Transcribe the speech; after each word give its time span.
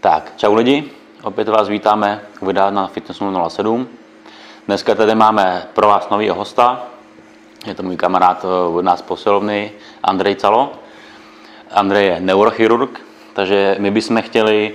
Tak, 0.00 0.32
čau 0.36 0.54
lidi, 0.54 0.84
opět 1.22 1.48
vás 1.48 1.68
vítáme 1.68 2.20
u 2.40 2.46
videa 2.46 2.70
na 2.70 2.86
Fitness 2.86 3.22
07. 3.48 3.88
Dneska 4.66 4.94
tady 4.94 5.14
máme 5.14 5.66
pro 5.74 5.88
vás 5.88 6.08
nového 6.10 6.34
hosta, 6.34 6.86
je 7.66 7.74
to 7.74 7.82
můj 7.82 7.96
kamarád 7.96 8.44
eh, 8.44 8.48
od 8.76 8.82
nás 8.84 9.02
posilovny, 9.02 9.72
Andrej 10.02 10.34
Calo. 10.36 10.72
Andrej 11.70 12.06
je 12.06 12.20
neurochirurg, 12.20 13.00
takže 13.32 13.76
my 13.78 13.90
bychom 13.90 14.22
chtěli, 14.22 14.74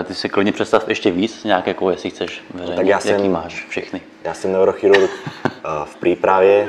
eh, 0.00 0.04
ty 0.04 0.14
si 0.14 0.28
klidně 0.28 0.52
představ 0.52 0.88
ještě 0.88 1.10
víc, 1.10 1.44
nějak 1.44 1.66
jako 1.66 1.90
jestli 1.90 2.10
chceš 2.10 2.42
veřejně, 2.54 2.76
tak 2.76 2.86
já 2.86 2.96
jaký 2.96 3.08
jsem- 3.08 3.32
máš 3.32 3.66
všechny. 3.68 4.00
Ja 4.24 4.34
som 4.34 4.52
neurochirurg 4.52 5.10
eh, 5.46 5.50
v 5.84 5.96
príprave, 5.96 6.66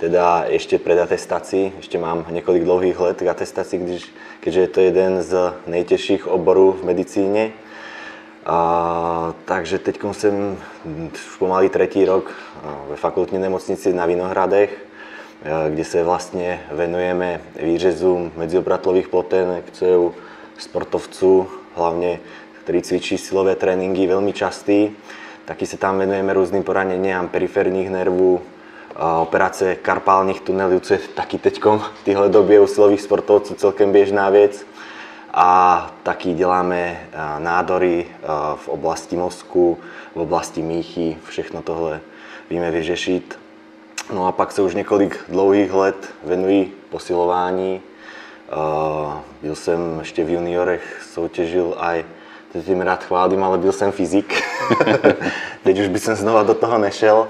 teda 0.00 0.48
ešte 0.48 0.80
pred 0.80 0.96
atestácií, 0.96 1.76
ešte 1.76 2.00
mám 2.00 2.24
niekoľko 2.32 2.64
dlouhých 2.64 2.98
let 3.00 3.18
k 3.20 3.28
atestácii, 3.28 3.78
když, 3.78 4.02
keďže 4.40 4.60
je 4.60 4.70
to 4.72 4.80
jeden 4.80 5.12
z 5.22 5.32
nejtěžších 5.68 6.24
oborů 6.26 6.80
v 6.80 6.84
medicíne. 6.84 7.52
A, 8.46 9.34
takže 9.44 9.78
teď 9.78 10.00
jsem 10.12 10.56
už 11.12 11.36
pomaly 11.36 11.68
tretí 11.68 12.04
rok 12.04 12.32
ve 12.88 12.96
fakultní 12.96 13.38
nemocnici 13.38 13.92
na 13.92 14.06
Vinohradech, 14.06 14.72
kde 15.70 15.84
se 15.84 16.04
vlastně 16.04 16.60
venujeme 16.72 17.40
výřezům 17.62 18.32
medziobratlových 18.36 19.08
plotenek, 19.08 19.64
co 19.72 19.84
je 19.84 19.96
u 19.98 20.14
sportovců, 20.58 21.46
hlavně 21.76 22.20
ktorí 22.64 22.82
cvičí 22.86 23.18
silové 23.18 23.56
tréninky, 23.56 24.06
veľmi 24.06 24.30
častý. 24.36 24.94
Taky 25.44 25.66
se 25.66 25.74
tam 25.74 25.98
venujeme 25.98 26.32
různým 26.32 26.62
poraneniam 26.62 27.28
periferních 27.28 27.90
nervů, 27.90 28.40
operace 29.22 29.74
karpálních 29.74 30.40
tunelů, 30.40 30.80
co 30.80 30.94
je 30.94 31.00
taky 31.14 31.38
teďkom 31.38 31.78
v 31.78 32.04
téhle 32.04 32.28
době 32.28 32.60
u 32.60 32.66
silových 32.66 33.06
celkem 33.56 33.92
běžná 33.92 34.30
věc. 34.30 34.66
A 35.34 35.90
taky 36.02 36.32
děláme 36.34 37.08
nádory 37.38 38.06
v 38.56 38.68
oblasti 38.68 39.16
mozku, 39.16 39.78
v 40.14 40.20
oblasti 40.20 40.62
míchy, 40.62 41.18
všechno 41.28 41.62
tohle 41.62 42.00
víme 42.50 42.70
vyřešit. 42.70 43.38
No 44.12 44.26
a 44.26 44.32
pak 44.32 44.52
se 44.52 44.62
už 44.62 44.74
několik 44.74 45.24
dlouhých 45.28 45.72
let 45.72 46.08
venují 46.24 46.72
posilování. 46.90 47.80
Byl 49.42 49.54
jsem 49.54 49.96
ještě 49.98 50.24
v 50.24 50.30
juniorech, 50.30 51.02
soutěžil 51.12 51.74
aj, 51.78 52.04
teď 52.52 52.68
jim 52.68 52.80
rád 52.80 53.04
chválím, 53.04 53.44
ale 53.44 53.58
byl 53.58 53.72
jsem 53.72 53.92
fyzik. 53.92 54.42
teď 55.64 55.80
už 55.80 55.88
by 55.88 55.98
jsem 55.98 56.16
znova 56.16 56.42
do 56.42 56.54
toho 56.54 56.78
nešel. 56.78 57.28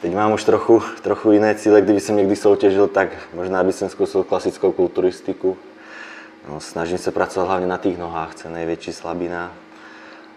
Teď 0.00 0.14
mám 0.14 0.32
už 0.32 0.44
trochu, 0.44 0.82
trochu 1.02 1.32
jiné 1.32 1.54
cíle, 1.54 1.80
kdyby 1.80 2.00
jsem 2.00 2.16
někdy 2.16 2.36
soutěžil, 2.36 2.88
tak 2.88 3.08
možná 3.34 3.64
by 3.64 3.72
jsem 3.72 3.88
zkusil 3.88 4.24
klasickou 4.24 4.72
kulturistiku. 4.72 5.56
No, 6.48 6.60
snažím 6.60 6.98
se 6.98 7.10
pracovat 7.10 7.46
hlavně 7.46 7.66
na 7.66 7.76
těch 7.76 7.98
nohách, 7.98 8.34
co 8.34 8.48
je 8.48 8.54
největší 8.54 8.92
slabina. 8.92 9.52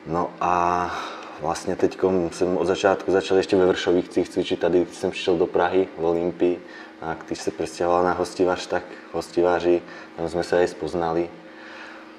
No 0.08 0.30
a 0.42 0.96
vlastně 1.42 1.76
teď 1.76 1.98
jsem 2.32 2.58
od 2.58 2.66
začátku 2.66 3.12
začal 3.12 3.38
ještě 3.38 3.58
ve 3.58 3.66
Vršovicích 3.66 4.30
cvičit 4.30 4.60
tady, 4.60 4.88
jsem 4.92 5.12
přišel 5.12 5.38
do 5.38 5.48
Prahy 5.48 5.88
v 5.98 6.06
Olympii. 6.06 6.60
A 7.02 7.16
když 7.28 7.40
se 7.40 7.52
přestěhoval 7.52 8.04
na 8.04 8.14
hostivař, 8.14 8.68
tak 8.68 8.84
v 9.12 9.14
hostivaři, 9.14 9.82
tam 10.18 10.30
jsme 10.30 10.44
se 10.44 10.60
aj 10.60 10.68
spoznali. 10.68 11.30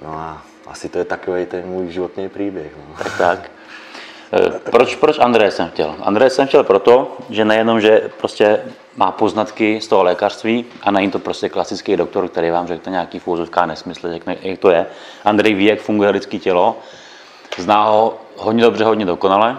No 0.02 0.12
a 0.12 0.42
asi 0.66 0.88
to 0.88 0.98
je 0.98 1.05
takový 1.05 1.46
ten 1.46 1.66
můj 1.66 1.91
životní 1.91 2.28
příběh. 2.28 2.72
No. 2.77 2.94
Tak, 3.05 3.18
tak. 3.18 3.50
Eh, 4.33 4.50
Proč, 4.70 4.97
proč 4.97 5.19
Andreje 5.19 5.50
jsem 5.50 5.69
chtěl? 5.70 5.95
Andreje 6.03 6.31
jsem 6.31 6.47
chtěl 6.47 6.64
proto, 6.64 7.17
že 7.31 7.45
nejenom, 7.45 7.81
že 7.81 8.11
prostě 8.19 8.61
má 8.97 9.11
poznatky 9.11 9.81
z 9.81 9.89
toho 9.89 10.03
lékařství 10.03 10.64
a 10.83 10.91
není 10.91 11.11
to 11.11 11.19
prostě 11.19 11.48
klasický 11.48 11.97
doktor, 11.97 12.28
který 12.28 12.51
vám 12.51 12.67
řekne 12.67 12.92
nějaký 12.92 13.19
v 13.19 13.48
nesmysl, 13.67 14.12
řekne, 14.12 14.36
jak 14.42 14.58
to 14.58 14.70
je. 14.70 14.86
Andrej 15.25 15.55
ví, 15.55 15.64
jak 15.64 15.81
funguje 15.81 16.11
lidské 16.11 16.39
tělo, 16.39 16.77
zná 17.58 17.84
ho 17.84 18.19
hodně 18.36 18.62
dobře, 18.62 18.84
hodně 18.84 19.06
dokonale, 19.06 19.58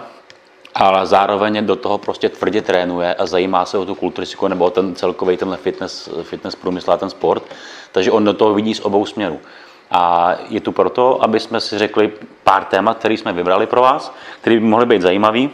ale 0.74 1.06
zároveň 1.06 1.66
do 1.66 1.76
toho 1.76 1.98
prostě 1.98 2.28
tvrdě 2.28 2.62
trénuje 2.62 3.14
a 3.14 3.26
zajímá 3.26 3.64
se 3.64 3.78
o 3.78 3.84
tu 3.84 3.94
kulturistiku 3.94 4.48
nebo 4.48 4.64
o 4.64 4.70
ten 4.70 4.94
celkový 4.94 5.36
tenhle 5.36 5.56
fitness, 5.56 6.08
fitness 6.22 6.54
průmysl 6.54 6.92
a 6.92 6.96
ten 6.96 7.10
sport, 7.10 7.42
takže 7.92 8.10
on 8.10 8.24
do 8.24 8.34
toho 8.34 8.54
vidí 8.54 8.74
z 8.74 8.80
obou 8.80 9.06
směrů. 9.06 9.40
A 9.92 10.34
je 10.48 10.60
tu 10.60 10.72
proto, 10.72 11.24
aby 11.24 11.40
jsme 11.40 11.60
si 11.60 11.78
řekli 11.78 12.12
pár 12.44 12.64
témat, 12.64 12.98
které 12.98 13.14
jsme 13.14 13.32
vybrali 13.32 13.66
pro 13.66 13.82
vás, 13.82 14.14
které 14.40 14.56
by 14.56 14.66
mohly 14.66 14.86
být 14.86 15.02
zajímavý, 15.02 15.50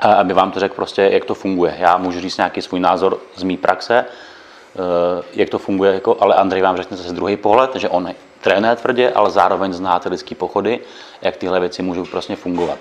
aby 0.00 0.34
vám 0.34 0.50
to 0.50 0.60
řekl 0.60 0.74
prostě, 0.74 1.02
jak 1.02 1.24
to 1.24 1.34
funguje. 1.34 1.76
Já 1.78 1.96
můžu 1.96 2.20
říct 2.20 2.36
nějaký 2.36 2.62
svůj 2.62 2.80
názor 2.80 3.18
z 3.36 3.42
mý 3.42 3.56
praxe, 3.56 4.04
eh, 4.04 5.24
jak 5.32 5.48
to 5.48 5.58
funguje, 5.58 5.94
jako, 5.94 6.16
ale 6.20 6.34
Andrej 6.34 6.62
vám 6.62 6.76
řekne 6.76 6.96
zase 6.96 7.12
druhý 7.12 7.36
pohled, 7.36 7.76
že 7.76 7.88
on 7.88 8.14
trénuje 8.40 8.76
tvrdě, 8.76 9.10
ale 9.10 9.30
zároveň 9.30 9.72
zná 9.72 9.98
ty 9.98 10.08
lidské 10.08 10.34
pochody, 10.34 10.80
jak 11.22 11.36
tyhle 11.36 11.60
věci 11.60 11.82
můžou 11.82 12.04
prostě 12.04 12.36
fungovat. 12.36 12.78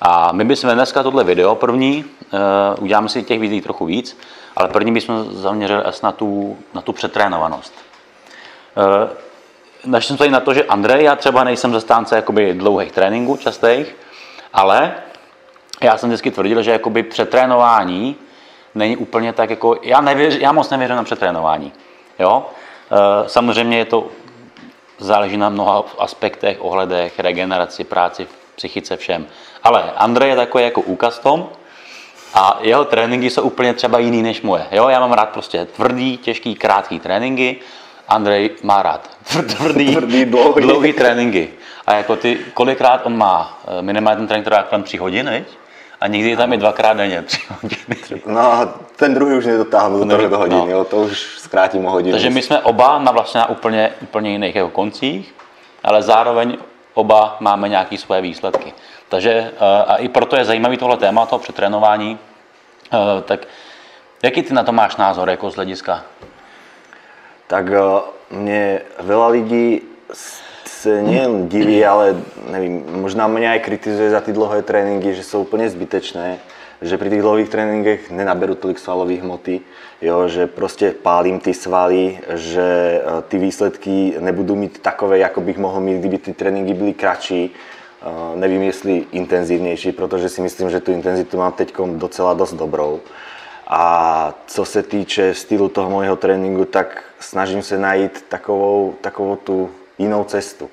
A 0.00 0.32
my 0.32 0.44
bychom 0.44 0.70
dneska 0.70 1.02
tohle 1.02 1.24
video 1.24 1.54
první, 1.54 2.04
uh, 2.04 2.84
uděláme 2.84 3.08
si 3.08 3.22
těch 3.22 3.40
videí 3.40 3.60
trochu 3.60 3.84
víc, 3.84 4.18
ale 4.56 4.68
první 4.68 4.92
bychom 4.92 5.24
zaměřili 5.30 5.82
asi 5.82 6.00
na 6.02 6.12
tu, 6.12 6.58
na 6.74 6.80
tu 6.80 6.92
přetrénovanost. 6.92 7.72
Uh, 8.76 9.08
Našli 9.84 10.08
jsme 10.08 10.18
tady 10.18 10.30
na 10.30 10.40
to, 10.40 10.54
že 10.54 10.64
Andrej, 10.64 11.04
já 11.04 11.16
třeba 11.16 11.44
nejsem 11.44 11.72
zastánce 11.72 12.16
jakoby 12.16 12.54
dlouhých 12.54 12.92
tréninků, 12.92 13.36
častých, 13.36 13.96
ale 14.52 14.94
já 15.82 15.98
jsem 15.98 16.08
vždycky 16.08 16.30
tvrdil, 16.30 16.62
že 16.62 16.70
jakoby 16.70 17.02
přetrénování 17.02 18.16
není 18.74 18.96
úplně 18.96 19.32
tak 19.32 19.50
jako, 19.50 19.76
já, 19.82 20.00
nevěř, 20.00 20.36
já 20.40 20.52
moc 20.52 20.70
nevěřím 20.70 20.96
na 20.96 21.04
přetrénování. 21.04 21.72
Jo? 22.18 22.46
E, 22.90 23.28
samozřejmě 23.28 23.78
je 23.78 23.84
to, 23.84 24.06
záleží 24.98 25.36
na 25.36 25.48
mnoha 25.48 25.84
aspektech, 25.98 26.56
ohledech, 26.60 27.18
regeneraci, 27.18 27.84
práci, 27.84 28.26
psychice, 28.56 28.96
všem. 28.96 29.26
Ale 29.62 29.92
Andrej 29.96 30.30
je 30.30 30.36
takový 30.36 30.64
jako 30.64 30.80
úkaz 30.80 31.18
tom, 31.18 31.48
a 32.34 32.58
jeho 32.60 32.84
tréninky 32.84 33.30
jsou 33.30 33.42
úplně 33.42 33.74
třeba 33.74 33.98
jiný 33.98 34.22
než 34.22 34.42
moje. 34.42 34.66
Jo? 34.70 34.88
Já 34.88 35.00
mám 35.00 35.12
rád 35.12 35.28
prostě 35.28 35.64
tvrdý, 35.64 36.18
těžký, 36.18 36.54
krátký 36.54 37.00
tréninky. 37.00 37.60
Andrej 38.08 38.50
má 38.62 38.82
rád 38.82 39.10
tvrdý, 39.56 39.92
Tvrdý, 39.92 40.24
dlouhý. 40.24 40.62
dlouhý 40.62 40.92
tréninky. 40.92 41.48
A 41.86 41.94
jako 41.94 42.16
ty, 42.16 42.38
kolikrát 42.54 43.00
on 43.06 43.16
má, 43.16 43.58
eh, 43.78 43.82
minimálně 43.82 44.16
ten 44.16 44.26
trénink 44.26 44.44
trvá 44.44 44.62
kolem 44.62 44.82
tři 44.82 44.96
hodin, 44.96 45.30
viď? 45.30 45.44
a 46.00 46.06
někdy 46.06 46.30
je 46.30 46.36
tam 46.36 46.52
i 46.52 46.56
dvakrát 46.56 46.96
denně 46.96 47.22
tři 47.22 47.40
hodiny. 47.62 48.22
No 48.26 48.68
ten 48.96 49.14
druhý 49.14 49.36
už 49.38 49.46
nedotáhnu 49.46 49.98
do 49.98 50.04
nedo- 50.04 50.28
toho 50.28 50.40
hodiny, 50.40 50.60
no. 50.60 50.68
jo, 50.70 50.84
to 50.84 50.96
už 50.96 51.38
zkrátím 51.38 51.86
o 51.86 51.90
hodinu. 51.90 52.12
Takže 52.12 52.30
my 52.30 52.42
jsme 52.42 52.58
oba 52.60 52.98
na 52.98 53.12
vlastně 53.12 53.38
na 53.40 53.48
úplně, 53.48 53.90
úplně 54.02 54.30
jiných 54.30 54.54
jako 54.54 54.68
koncích, 54.70 55.34
ale 55.84 56.02
zároveň 56.02 56.58
oba 56.94 57.36
máme 57.40 57.68
nějaké 57.68 57.98
svoje 57.98 58.20
výsledky. 58.20 58.72
Takže 59.08 59.30
eh, 59.32 59.84
a 59.86 59.96
i 59.96 60.08
proto 60.08 60.36
je 60.36 60.44
zajímavý 60.44 60.76
tohle 60.76 60.96
téma, 60.96 61.26
toho 61.26 61.38
přetrénování. 61.40 62.18
Eh, 62.92 63.22
Tak 63.22 63.40
jaký 64.22 64.42
ty 64.42 64.54
na 64.54 64.62
to 64.62 64.72
máš 64.72 64.96
názor 64.96 65.30
jako 65.30 65.50
z 65.50 65.54
hlediska? 65.54 66.02
Tak 67.46 67.70
eh, 67.70 67.80
mne 68.30 68.62
veľa 69.00 69.28
ľudí 69.34 69.82
s- 70.12 70.40
se 70.64 71.02
nejen 71.02 71.48
diví, 71.48 71.84
ale 71.92 72.16
nevím, 72.50 72.84
možná 73.00 73.26
mě 73.26 73.50
aj 73.50 73.60
kritizuje 73.60 74.10
za 74.10 74.20
ty 74.20 74.32
dlouhé 74.32 74.62
tréninky, 74.62 75.14
že 75.14 75.22
jsou 75.22 75.40
úplně 75.42 75.70
zbytečné, 75.70 76.38
že 76.82 76.98
pri 76.98 77.08
tých 77.10 77.22
dlouhých 77.22 77.48
tréninkech 77.48 78.10
nenaberu 78.10 78.54
tolik 78.54 78.78
svalových 78.78 79.22
hmoty, 79.22 79.60
jo, 80.02 80.28
že 80.28 80.46
prostě 80.46 80.90
pálím 81.02 81.40
ty 81.40 81.54
svaly, 81.54 82.18
že 82.34 83.00
eh, 83.00 83.22
ty 83.28 83.38
výsledky 83.38 84.14
nebudú 84.20 84.54
mít 84.56 84.78
takové, 84.82 85.18
jako 85.18 85.40
bych 85.40 85.58
mohl 85.58 85.80
mít, 85.80 85.98
kdyby 85.98 86.18
ty 86.18 86.32
tréninky 86.32 86.74
byly 86.74 86.92
kratší. 86.92 87.50
Eh, 88.02 88.36
Nevím, 88.36 88.62
jestli 88.62 89.04
intenzívnější, 89.12 89.92
protože 89.92 90.28
si 90.28 90.40
myslím, 90.40 90.70
že 90.70 90.80
tu 90.80 90.92
intenzitu 90.92 91.36
mám 91.38 91.52
teď 91.52 91.74
docela 91.96 92.34
dost 92.34 92.52
dobrou. 92.54 93.00
A 93.68 94.34
co 94.46 94.64
se 94.64 94.82
týče 94.82 95.34
stylu 95.34 95.68
toho 95.72 95.88
môjho 95.90 96.16
tréninku, 96.20 96.64
tak 96.68 97.00
snažím 97.24 97.62
se 97.62 97.78
najít 97.78 98.24
takovou, 98.28 98.94
takovou 99.00 99.36
tu 99.36 99.70
jinou 99.98 100.24
cestu. 100.24 100.70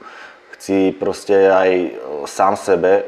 Chci 0.51 0.92
prostě 0.92 1.51
aj 1.51 1.89
sám 2.25 2.56
sebe 2.57 3.03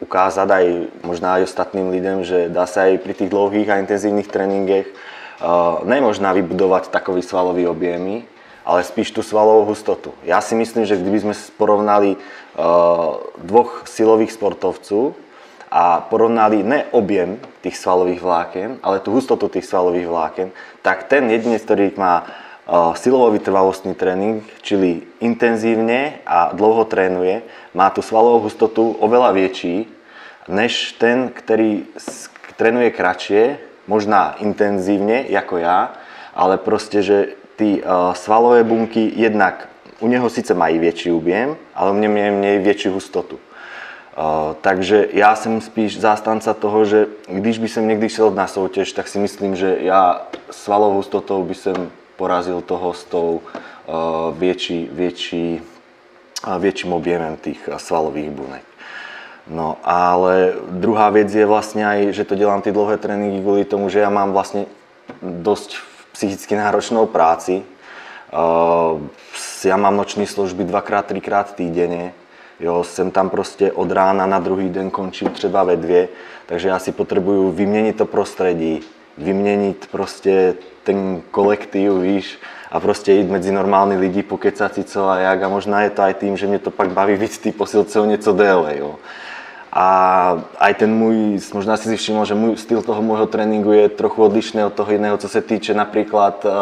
ukázať 0.00 0.50
aj 0.50 0.66
možná 1.02 1.34
aj 1.34 1.42
ostatným 1.42 1.90
lidem, 1.90 2.24
že 2.26 2.50
dá 2.50 2.66
sa 2.66 2.90
aj 2.90 2.98
pri 3.06 3.14
tých 3.14 3.30
dlouhých 3.30 3.70
a 3.70 3.78
intenzívnych 3.78 4.26
tréninkech 4.26 4.86
uh, 4.90 5.78
nemožná 5.86 6.34
vybudovať 6.34 6.90
takový 6.90 7.22
svalový 7.22 7.70
objemy, 7.70 8.26
ale 8.66 8.82
spíš 8.82 9.10
tu 9.10 9.22
svalovou 9.22 9.64
hustotu. 9.64 10.14
Já 10.26 10.40
si 10.40 10.54
myslím, 10.54 10.86
že 10.86 10.98
kdyby 10.98 11.18
sme 11.20 11.34
porovnali 11.54 12.18
uh, 12.18 12.22
dvoch 13.38 13.86
silových 13.86 14.32
sportovců, 14.32 15.14
a 15.72 16.04
porovnali 16.04 16.60
ne 16.60 16.84
objem 16.92 17.40
tých 17.64 17.80
svalových 17.80 18.20
vláken, 18.20 18.68
ale 18.84 19.00
tú 19.00 19.16
hustotu 19.16 19.48
tých 19.48 19.64
svalových 19.64 20.04
vláken, 20.04 20.48
tak 20.84 21.08
ten 21.08 21.24
jedinec, 21.32 21.64
ktorý 21.64 21.96
má 21.96 22.28
silovo 22.96 23.30
vytrvalostný 23.30 23.92
tréning, 23.92 24.40
čili 24.64 25.04
intenzívne 25.20 26.24
a 26.24 26.56
dlouho 26.56 26.88
trénuje, 26.88 27.44
má 27.76 27.92
tú 27.92 28.00
svalovú 28.00 28.48
hustotu 28.48 28.96
oveľa 28.96 29.36
väčší, 29.36 29.86
než 30.48 30.96
ten, 30.96 31.28
ktorý 31.28 31.84
trénuje 32.56 32.88
kratšie, 32.90 33.42
možná 33.84 34.40
intenzívne, 34.40 35.28
ako 35.28 35.60
ja, 35.60 35.92
ale 36.32 36.56
proste, 36.56 37.04
že 37.04 37.36
ty 37.60 37.84
uh, 37.84 38.16
svalové 38.16 38.64
bunky 38.64 39.12
jednak 39.16 39.72
U 40.02 40.08
něho 40.08 40.30
sice 40.30 40.54
mají 40.54 40.78
větší 40.78 41.12
objem, 41.12 41.56
ale 41.74 41.90
u 41.90 41.94
mě 41.94 42.08
mějí 42.08 42.58
větší 42.58 42.88
hustotu. 42.88 43.36
Uh, 43.36 44.54
takže 44.60 45.08
já 45.12 45.36
jsem 45.36 45.60
spíš 45.60 46.00
zástanca 46.00 46.54
toho, 46.54 46.84
že 46.84 47.06
když 47.28 47.58
by 47.58 47.68
jsem 47.68 47.88
někdy 47.88 48.08
šel 48.08 48.30
na 48.30 48.46
soutěž, 48.46 48.92
tak 48.92 49.08
si 49.08 49.18
myslím, 49.18 49.56
že 49.56 49.76
já 49.80 50.26
svalovou 50.50 50.94
hustotou 50.94 51.42
by 51.42 51.54
jsem 51.54 51.90
porazil 52.22 52.62
toho 52.62 52.94
s 52.94 53.04
tou 53.04 53.42
uh, 53.42 54.38
větší, 54.38 54.88
větší, 54.92 55.58
uh, 56.46 56.62
větším 56.62 56.92
objemem 56.92 57.36
těch 57.36 57.68
svalových 57.76 58.30
bunek. 58.30 58.62
No 59.50 59.76
ale 59.82 60.52
druhá 60.70 61.10
věc 61.10 61.34
je 61.34 61.46
vlastně 61.46 61.82
aj, 61.86 62.12
že 62.12 62.24
to 62.24 62.34
dělám 62.34 62.62
ty 62.62 62.72
dlouhé 62.72 62.94
tréninky 62.96 63.42
kvůli 63.42 63.64
tomu, 63.64 63.88
že 63.88 63.98
já 63.98 64.10
mám 64.10 64.32
vlastně 64.32 64.66
dost 65.22 65.74
psychicky 66.12 66.54
náročnou 66.56 67.06
práci. 67.06 67.62
Já 69.64 69.76
mám 69.76 69.96
noční 69.96 70.26
služby 70.26 70.64
dvakrát, 70.64 71.06
třikrát 71.06 71.54
týdenne. 71.54 72.12
Jo, 72.60 72.84
jsem 72.84 73.10
tam 73.10 73.30
prostě 73.30 73.72
od 73.72 73.90
rána 73.90 74.26
na 74.26 74.38
druhý 74.38 74.68
den 74.68 74.90
končím 74.90 75.28
třeba 75.30 75.64
ve 75.64 75.76
dvě, 75.76 76.08
takže 76.46 76.68
já 76.68 76.78
si 76.78 76.92
potřebuju 76.92 77.50
vyměnit 77.50 77.96
to 77.98 78.06
prostředí, 78.06 78.80
vyměnit 79.18 79.88
prostě 79.90 80.54
ten 80.84 81.22
kolektív, 81.30 81.92
víš, 81.92 82.38
a 82.72 82.80
prostě 82.80 83.12
jít 83.12 83.30
mezi 83.30 83.52
normální 83.52 83.96
lidi, 83.96 84.22
pokecat 84.22 84.74
si 84.74 84.84
co 84.84 85.08
a 85.08 85.18
jak 85.18 85.42
a 85.42 85.48
možná 85.48 85.82
je 85.82 85.90
to 85.90 86.02
aj 86.02 86.14
tým, 86.14 86.36
že 86.36 86.46
mě 86.46 86.58
to 86.58 86.70
pak 86.70 86.90
baví 86.90 87.16
víc 87.16 87.38
ty 87.38 87.52
posilce 87.52 88.00
o 88.00 88.04
něco 88.04 88.32
déle, 88.32 88.78
jo. 88.78 88.96
A 89.72 89.88
aj 90.60 90.84
ten 90.84 90.92
môj, 90.92 91.40
možná 91.56 91.80
si 91.80 91.88
si 91.88 91.96
všimol, 91.96 92.28
že 92.28 92.36
môj 92.36 92.60
styl 92.60 92.84
toho 92.84 93.00
môjho 93.00 93.24
tréningu 93.24 93.72
je 93.72 93.88
trochu 93.88 94.20
odlišný 94.20 94.68
od 94.68 94.76
toho 94.76 94.92
iného, 94.92 95.16
co 95.16 95.24
sa 95.24 95.40
týče 95.40 95.72
napríklad 95.72 96.44
uh, 96.44 96.52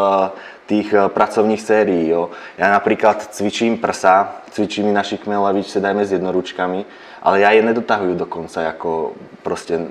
tých 0.70 0.94
uh, 0.94 1.10
pracovných 1.10 1.58
sérií. 1.58 2.06
Jo. 2.06 2.30
Ja 2.54 2.70
napríklad 2.70 3.34
cvičím 3.34 3.82
prsa, 3.82 4.46
cvičím 4.54 4.94
i 4.94 4.94
naši 4.94 5.18
kmelavič, 5.18 5.66
sedajme 5.66 6.06
s 6.06 6.14
jednoručkami, 6.14 6.86
ale 7.26 7.42
ja 7.42 7.50
je 7.50 7.66
nedotahuju 7.66 8.14
do 8.14 8.30
konca, 8.30 8.70
ako 8.70 9.18
proste 9.42 9.90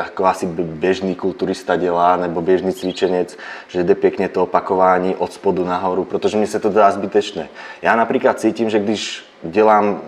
ako 0.00 0.26
asi 0.26 0.46
bežný 0.46 1.14
kulturista 1.14 1.76
dělá, 1.76 2.16
nebo 2.16 2.42
běžný 2.42 2.72
cvičenec, 2.72 3.36
že 3.68 3.82
jde 3.82 3.94
pěkně 3.94 4.28
to 4.28 4.42
opakování 4.42 5.16
od 5.16 5.32
spodu 5.32 5.64
nahoru, 5.64 6.04
protože 6.04 6.36
mi 6.36 6.46
se 6.46 6.60
to 6.60 6.70
dá 6.70 6.90
zbytečné. 6.90 7.48
Já 7.82 7.96
například 7.96 8.40
cítím, 8.40 8.70
že 8.70 8.78
když 8.78 9.24
dělám 9.42 10.00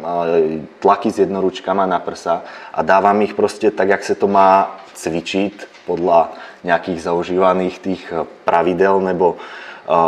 tlaky 0.79 1.11
s 1.11 1.19
jednoručkama 1.19 1.87
na 1.87 1.99
prsa 1.99 2.43
a 2.75 2.83
dávám 2.83 3.23
ich 3.23 3.35
prostě 3.35 3.71
tak, 3.71 3.89
jak 3.89 4.05
se 4.05 4.15
to 4.15 4.29
má 4.29 4.81
cvičit 4.95 5.69
podľa 5.87 6.37
nějakých 6.65 7.03
zaužívaných 7.03 7.79
tých 7.79 8.13
pravidel 8.45 9.01
nebo 9.01 9.37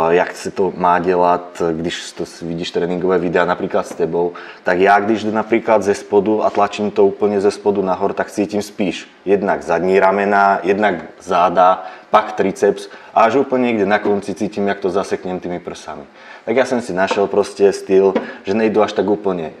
jak 0.09 0.35
se 0.35 0.51
to 0.51 0.73
má 0.75 0.99
dělat, 0.99 1.61
když 1.71 2.11
to 2.11 2.23
vidíš 2.41 2.71
tréninkové 2.71 3.17
videa 3.17 3.45
například 3.45 3.87
s 3.87 3.95
tebou, 3.95 4.33
tak 4.63 4.79
já, 4.79 4.99
když 4.99 5.23
jdu 5.23 5.31
například 5.31 5.83
ze 5.83 5.93
spodu 5.93 6.43
a 6.43 6.49
tlačím 6.49 6.91
to 6.91 7.05
úplně 7.05 7.41
ze 7.41 7.51
spodu 7.51 7.81
nahor, 7.81 8.13
tak 8.13 8.31
cítím 8.31 8.61
spíš 8.61 9.09
jednak 9.25 9.63
zadní 9.63 9.99
ramena, 9.99 10.59
jednak 10.63 10.95
záda, 11.19 11.85
pak 12.09 12.31
triceps 12.31 12.89
a 13.13 13.21
až 13.21 13.35
úplně 13.35 13.63
někde 13.63 13.85
na 13.85 13.99
konci 13.99 14.33
cítím, 14.33 14.67
jak 14.67 14.79
to 14.79 14.89
zaseknem 14.89 15.39
tými 15.39 15.59
prsami. 15.59 16.03
Tak 16.45 16.55
já 16.55 16.65
jsem 16.65 16.81
si 16.81 16.93
našel 16.93 17.27
prostě 17.27 17.73
styl, 17.73 18.13
že 18.43 18.53
nejdu 18.53 18.81
až 18.81 18.93
tak 18.93 19.09
úplně 19.09 19.51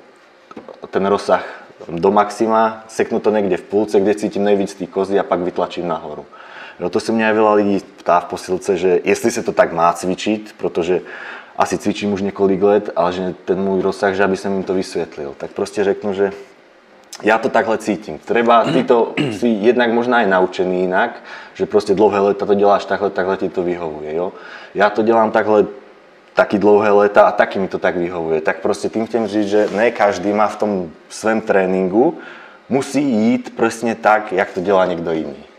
ten 0.89 1.05
rozsah 1.05 1.45
do 1.89 2.11
maxima, 2.11 2.83
seknu 2.87 3.19
to 3.19 3.31
někde 3.31 3.57
v 3.57 3.61
půlce, 3.61 3.99
kde 3.99 4.15
cítím 4.15 4.43
nejvíc 4.43 4.73
té 4.73 4.85
kozy 4.85 5.19
a 5.19 5.23
pak 5.23 5.39
vytlačím 5.39 5.87
nahoru. 5.87 6.25
No 6.81 6.89
to 6.89 6.99
se 6.99 7.11
mě 7.11 7.27
aj 7.29 7.33
veľa 7.33 7.53
lidí 7.53 7.77
ptá 8.01 8.19
v 8.19 8.25
posilce, 8.25 8.77
že 8.77 8.99
jestli 9.03 9.31
se 9.31 9.43
to 9.45 9.51
tak 9.53 9.69
má 9.69 9.93
cvičit, 9.93 10.55
protože 10.57 11.01
asi 11.57 11.77
cvičím 11.77 12.13
už 12.13 12.21
několik 12.21 12.61
let, 12.61 12.89
ale 12.95 13.13
že 13.13 13.33
ten 13.45 13.61
můj 13.61 13.81
rozsah, 13.81 14.15
že 14.15 14.23
aby 14.23 14.37
jsem 14.37 14.53
jim 14.53 14.63
to 14.63 14.73
vysvětlil. 14.73 15.33
Tak 15.37 15.51
prostě 15.51 15.83
řeknu, 15.83 16.13
že 16.13 16.31
já 17.23 17.37
to 17.37 17.49
takhle 17.49 17.77
cítím. 17.77 18.17
Treba, 18.25 18.65
ty 18.65 18.83
to 18.83 19.13
si 19.37 19.47
jednak 19.47 19.93
možná 19.93 20.17
aj 20.17 20.27
naučený 20.27 20.81
jinak, 20.81 21.21
že 21.53 21.65
prostě 21.65 21.93
dlouhé 21.93 22.19
leta 22.19 22.45
to 22.45 22.53
děláš 22.53 22.85
takhle, 22.85 23.09
takhle 23.09 23.37
ti 23.37 23.49
to 23.49 23.63
vyhovuje. 23.63 24.15
Jo? 24.15 24.33
Já 24.75 24.89
to 24.89 25.01
dělám 25.01 25.31
takhle 25.31 25.65
taky 26.33 26.59
dlouhé 26.59 26.91
leta 26.91 27.21
a 27.21 27.31
taky 27.31 27.59
mi 27.59 27.67
to 27.67 27.77
tak 27.77 27.97
vyhovuje. 27.97 28.41
Tak 28.41 28.59
prostě 28.59 28.89
tým 28.89 29.05
chcem 29.05 29.27
říct, 29.27 29.47
že 29.47 29.69
ne 29.75 29.91
každý 29.91 30.33
má 30.33 30.47
v 30.47 30.55
tom 30.55 30.89
svém 31.09 31.41
tréninku, 31.41 32.17
musí 32.69 33.01
jít 33.01 33.53
přesně 33.55 33.95
tak, 33.95 34.33
jak 34.33 34.51
to 34.51 34.61
dělá 34.61 34.85
někdo 34.85 35.11
jiný. 35.11 35.50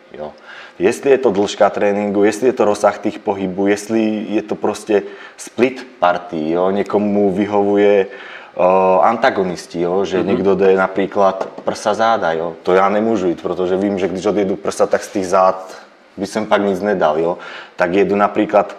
Jestli 0.82 1.10
je 1.14 1.18
to 1.18 1.30
dĺžka 1.30 1.70
tréninku, 1.70 2.26
jestli 2.26 2.50
je 2.50 2.58
to 2.58 2.64
rozsah 2.66 2.98
tých 2.98 3.22
pohybů, 3.22 3.70
jestli 3.70 4.26
je 4.28 4.42
to 4.42 4.58
prostě 4.58 5.02
split 5.36 5.86
party, 5.98 6.50
jo? 6.50 6.70
někomu 6.70 7.30
vyhovuje 7.30 8.06
uh, 8.06 9.06
antagonisti, 9.06 9.80
jo? 9.80 10.04
že 10.04 10.18
mm-hmm. 10.18 10.26
někdo 10.26 10.54
jde 10.54 10.74
například 10.74 11.48
prsa 11.64 11.94
záda, 11.94 12.32
jo? 12.32 12.58
to 12.62 12.74
já 12.74 12.88
nemůžu 12.88 13.28
jít, 13.28 13.42
protože 13.42 13.76
vím, 13.76 13.98
že 13.98 14.08
když 14.08 14.26
odjedu 14.26 14.56
prsa, 14.56 14.86
tak 14.86 15.04
z 15.04 15.08
těch 15.12 15.26
zád 15.26 15.78
by 16.16 16.26
som 16.26 16.46
pak 16.50 16.62
nic 16.62 16.82
nedal, 16.82 17.18
jo? 17.18 17.38
tak 17.76 17.94
jedu 17.94 18.16
například 18.16 18.74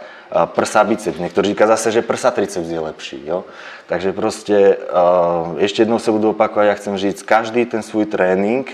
prsa 0.46 0.84
biceps. 0.84 1.20
Niektorí 1.20 1.56
říká 1.56 1.68
zase, 1.68 1.92
že 1.92 2.02
prsa 2.02 2.32
triceps 2.32 2.68
je 2.68 2.80
lepší. 2.80 3.22
Jo? 3.26 3.44
Takže 3.88 4.14
prostě 4.14 4.78
uh, 4.92 5.56
ešte 5.62 5.82
jednou 5.82 6.00
se 6.00 6.12
budu 6.12 6.30
opakovat, 6.30 6.66
ja 6.66 6.74
chcem 6.74 6.98
říct, 6.98 7.24
každý 7.24 7.66
ten 7.66 7.80
svůj 7.80 8.06
trénink 8.06 8.74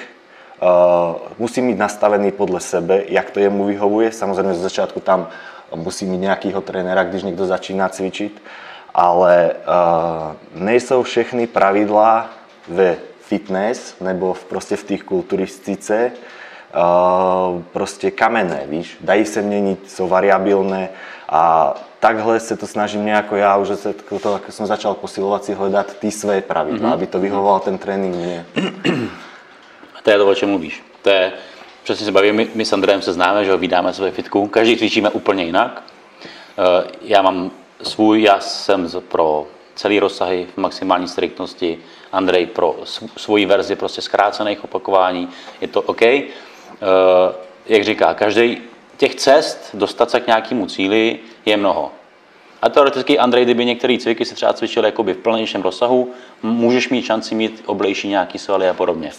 musí 1.39 1.61
mít 1.61 1.77
nastavený 1.77 2.31
podle 2.31 2.59
sebe, 2.59 3.03
jak 3.07 3.31
to 3.31 3.39
jemu 3.39 3.65
vyhovuje. 3.65 4.11
Samozřejmě 4.11 4.53
z 4.53 4.61
začátku 4.61 5.00
tam 5.00 5.27
musí 5.75 6.06
mít 6.06 6.17
nějakého 6.17 6.61
trenéra, 6.61 7.03
když 7.03 7.23
někdo 7.23 7.45
začíná 7.45 7.89
cvičit, 7.89 8.41
ale 8.94 9.51
uh, 9.53 10.61
nejsou 10.63 11.03
všechny 11.03 11.47
pravidla 11.47 12.29
ve 12.67 12.97
fitness 13.21 13.95
nebo 14.01 14.33
v, 14.33 14.44
prostě 14.45 14.75
v 14.75 14.83
těch 14.83 15.03
kulturistice 15.03 16.11
uh, 16.11 17.62
prostě 17.73 18.12
kamenné, 18.12 18.62
víš. 18.65 18.97
Dají 19.01 19.25
se 19.25 19.41
měnit, 19.41 19.91
jsou 19.91 20.07
variabilné 20.07 20.89
a 21.29 21.73
takhle 22.00 22.39
se 22.39 22.57
to 22.57 22.67
snažím 22.67 23.05
nejako 23.05 23.35
já, 23.35 23.57
už 23.57 23.67
se 23.75 23.94
to, 23.94 24.33
ako 24.33 24.51
som 24.51 24.65
začal 24.65 24.94
posilovať 24.94 25.44
si 25.44 25.53
hledat 25.53 25.94
ty 26.00 26.12
své 26.12 26.41
pravidla, 26.41 26.89
mm-hmm. 26.89 26.94
aby 26.94 27.07
to 27.07 27.19
vyhovoval 27.19 27.59
ten 27.59 27.77
trénink 27.77 28.15
mně. 28.15 28.45
To 30.09 30.13
je 30.13 30.19
to, 30.19 30.27
o 30.27 30.35
čem 30.35 30.50
mluvíš. 30.50 30.83
To 31.01 31.09
je, 31.09 31.31
přesně 31.83 32.06
se 32.06 32.11
bavíme, 32.11 32.38
my, 32.38 32.47
my 32.56 32.65
s 32.65 32.73
Andrejem 32.73 33.01
se 33.01 33.13
známe, 33.13 33.45
že 33.45 33.51
ho 33.51 33.57
vydáme 33.57 33.94
své 33.94 34.11
fitku, 34.11 34.47
každý 34.47 34.77
cvičíme 34.77 35.09
úplně 35.09 35.44
jinak. 35.44 35.83
Eh, 36.23 36.88
já 37.01 37.21
mám 37.21 37.51
svůj, 37.81 38.21
já 38.21 38.39
jsem 38.39 38.89
pro 39.07 39.47
celý 39.75 40.00
rozsahy 40.00 40.47
v 40.53 40.57
maximální 40.57 41.07
striktnosti, 41.07 41.79
Andrej 42.12 42.45
pro 42.45 42.75
svoji 43.17 43.45
verzi 43.45 43.75
prostě 43.75 44.01
zkrácených 44.01 44.63
opakování, 44.63 45.29
je 45.62 45.67
to 45.67 45.81
OK. 45.81 46.01
Eh, 46.01 46.27
jak 47.65 47.84
říká, 47.84 48.13
každý 48.13 48.57
těch 48.98 49.15
cest 49.15 49.69
dostat 49.74 50.12
se 50.12 50.19
k 50.19 50.27
nějakému 50.27 50.65
cíli 50.65 51.19
je 51.45 51.57
mnoho. 51.57 51.91
A 52.62 52.69
teoreticky, 52.69 53.19
Andrej, 53.19 53.45
kdyby 53.45 53.65
některé 53.65 53.98
cviky 53.98 54.25
se 54.25 54.36
třeba 54.36 54.53
cvičil 54.53 54.86
jakoby 54.86 55.13
v 55.13 55.17
plnějším 55.17 55.62
rozsahu, 55.62 56.12
můžeš 56.43 56.89
mít 56.89 57.05
šanci 57.05 57.36
mít 57.36 57.63
oblejší 57.65 58.07
nějaký 58.07 58.39
svaly 58.39 58.69
a 58.69 58.74
podobně. 58.74 59.12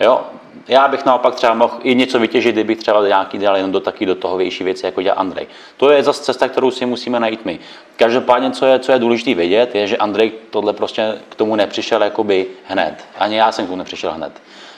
Jo? 0.00 0.20
Já 0.68 0.88
bych 0.88 1.04
naopak 1.04 1.34
třeba 1.34 1.54
mohl 1.54 1.74
i 1.82 1.94
něco 1.94 2.18
vytěžit, 2.18 2.54
kdybych 2.54 2.78
třeba 2.78 3.08
nějaký 3.08 3.38
dělal 3.38 3.56
jenom 3.56 3.72
do 3.72 3.80
taky 3.80 4.06
do 4.06 4.14
toho 4.14 4.36
větší 4.36 4.64
věci, 4.64 4.86
jako 4.86 5.02
dělá 5.02 5.14
Andrej. 5.14 5.46
To 5.76 5.90
je 5.90 6.02
zase 6.02 6.22
cesta, 6.22 6.48
kterou 6.48 6.70
si 6.70 6.86
musíme 6.86 7.20
najít 7.20 7.44
my. 7.44 7.58
Každopádně, 7.96 8.50
co 8.50 8.66
je, 8.66 8.78
co 8.78 8.92
je 8.92 8.98
důležité 8.98 9.34
vědět, 9.34 9.74
je, 9.74 9.86
že 9.86 9.96
Andrej 9.96 10.32
tohle 10.50 10.72
prostě 10.72 11.18
k 11.28 11.34
tomu 11.34 11.56
nepřišel 11.56 12.02
jakoby 12.02 12.46
hned. 12.64 13.04
Ani 13.18 13.36
já 13.36 13.52
jsem 13.52 13.64
k 13.64 13.68
tomu 13.68 13.78
nepřišel 13.78 14.12
hned. 14.12 14.32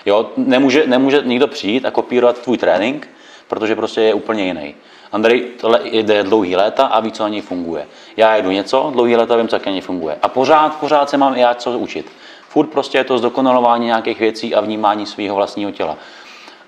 Jo? 0.07 0.31
Nemůže, 0.37 0.87
nemůže 0.87 1.23
nikdo 1.25 1.47
přijít 1.47 1.87
a 1.87 1.91
kopírovat 1.91 2.39
tvůj 2.39 2.59
trénink, 2.59 3.09
protože 3.49 3.77
prostě 3.77 4.01
je 4.01 4.15
úplně 4.15 4.45
jiný. 4.45 4.75
Andrej 5.13 5.41
tohle 5.41 5.81
jde 5.85 6.23
dlouhý 6.23 6.57
léta 6.57 6.87
a 6.87 7.01
ví, 7.01 7.13
co 7.13 7.23
na 7.23 7.29
něj 7.29 7.41
funguje. 7.41 7.87
Já 8.17 8.37
jedu 8.37 8.51
něco, 8.51 8.91
dlouhý 8.93 9.17
léta 9.17 9.37
vím, 9.37 9.49
co 9.49 9.59
na 9.67 9.73
něj 9.73 9.81
funguje. 9.81 10.19
A 10.23 10.29
pořád, 10.29 10.77
pořád 10.81 11.11
se 11.11 11.17
mám 11.17 11.35
já 11.35 11.55
co 11.55 11.79
učit. 11.79 12.07
Furt 12.49 12.67
prostě 12.67 12.99
je 12.99 13.05
to 13.05 13.19
zdokonalování 13.19 13.87
nějakých 13.87 14.21
věcí 14.21 14.55
a 14.55 14.61
vnímání 14.61 15.07
svého 15.07 15.37
vlastního 15.37 15.71
těla. 15.71 15.97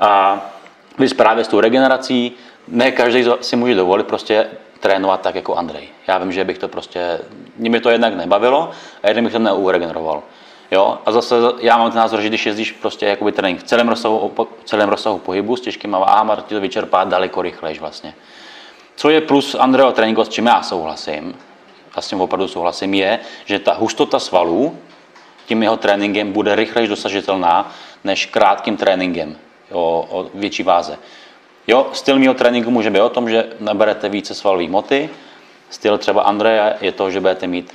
A 0.01 0.41
vy 0.99 1.09
právě 1.09 1.45
s 1.45 1.49
tou 1.49 1.61
regenerací, 1.61 2.33
ne 2.69 2.93
každý 2.93 3.25
si 3.41 3.57
může 3.57 3.75
dovolit 3.75 4.07
prostě 4.07 4.47
trénovat 4.81 5.21
tak 5.21 5.35
jako 5.35 5.55
Andrej. 5.55 5.89
Já 6.07 6.19
vím, 6.19 6.33
že 6.33 6.45
bych 6.45 6.59
to 6.59 6.69
prostě, 6.69 7.21
mě 7.57 7.81
to 7.81 7.91
jednak 7.91 8.15
nebavilo 8.15 8.71
a 9.03 9.09
jeden 9.09 9.25
bych 9.25 9.33
to 9.33 9.39
neuregeneroval. 9.39 10.23
Jo? 10.71 10.99
A 11.07 11.13
zase 11.13 11.35
já 11.61 11.79
mám 11.79 11.91
ten 11.91 11.99
názor, 11.99 12.21
že 12.21 12.29
když 12.29 12.47
jezdíš 12.47 12.73
prostě 12.73 13.07
jakoby 13.07 13.33
trénink 13.33 13.61
v 13.61 13.63
celém 13.63 13.89
rozsahu, 13.89 14.33
celém 14.65 14.89
rozsahu 14.89 15.19
pohybu 15.19 15.57
s 15.57 15.61
těžkými 15.61 15.93
váhama, 15.93 16.37
ti 16.37 16.55
to 16.55 16.61
vyčerpá 16.61 17.05
daleko 17.05 17.43
rychlejš 17.43 17.81
vlastně. 17.81 18.15
Co 18.97 19.11
je 19.11 19.21
plus 19.21 19.55
Andreho 19.55 19.93
tréninku, 19.93 20.25
s 20.25 20.29
čím 20.29 20.47
já 20.47 20.63
souhlasím, 20.63 21.35
a 21.95 22.01
s 22.01 22.09
tím 22.09 22.21
opravdu 22.21 22.49
souhlasím, 22.49 22.95
je, 22.95 23.19
že 23.45 23.59
ta 23.59 23.75
hustota 23.75 24.19
svalů 24.19 24.79
tím 25.51 25.63
jeho 25.63 25.77
tréninkem 25.77 26.33
bude 26.33 26.55
rychleji 26.55 26.89
dosažitelná 26.89 27.73
než 28.05 28.27
krátkým 28.27 28.77
tréninkem 28.77 29.37
o, 29.73 30.07
o 30.11 30.31
větší 30.35 30.63
váze. 30.63 30.99
Jo, 31.67 31.91
styl 31.93 32.19
mého 32.19 32.35
tréninku 32.35 32.71
může 32.71 32.91
být 32.91 33.01
o 33.01 33.09
tom, 33.09 33.31
že 33.31 33.59
naberete 33.61 34.09
více 34.09 34.35
svalové 34.35 34.69
moty. 34.69 35.11
Styl 35.71 35.99
třeba 35.99 36.23
Andreje 36.23 36.77
je 36.81 36.93
to, 36.93 37.11
že 37.11 37.21
budete 37.21 37.47
mít 37.47 37.75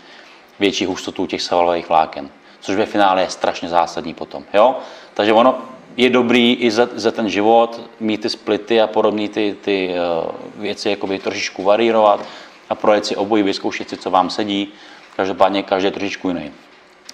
větší 0.60 0.86
hustotu 0.86 1.26
těch 1.26 1.42
svalových 1.42 1.90
vláken, 1.90 2.30
což 2.60 2.76
ve 2.76 2.86
finále 2.86 3.22
je 3.22 3.30
strašně 3.30 3.70
zásadní 3.70 4.14
potom. 4.14 4.44
Jo? 4.54 4.80
Takže 5.14 5.34
ono 5.34 5.58
je 5.98 6.10
dobrý 6.10 6.54
i 6.54 6.72
za, 6.72 6.88
za 6.96 7.12
ten 7.12 7.30
život 7.30 7.82
mít 8.00 8.22
ty 8.22 8.30
splity 8.30 8.82
a 8.82 8.88
podobné 8.88 9.28
ty, 9.28 9.56
ty 9.62 9.92
uh, 9.92 10.32
věci 10.64 10.90
jakoby 10.90 11.20
trošičku 11.20 11.64
varírovat 11.64 12.24
a 12.70 12.76
projet 12.76 13.06
si 13.06 13.16
obojí, 13.16 13.44
vyzkoušet 13.44 13.90
si, 13.90 13.98
co 13.98 14.10
vám 14.12 14.30
sedí. 14.30 14.72
Každopádně 15.16 15.64
každý 15.64 15.88
je 15.88 15.92
trošičku 15.92 16.28
jiný. 16.28 16.52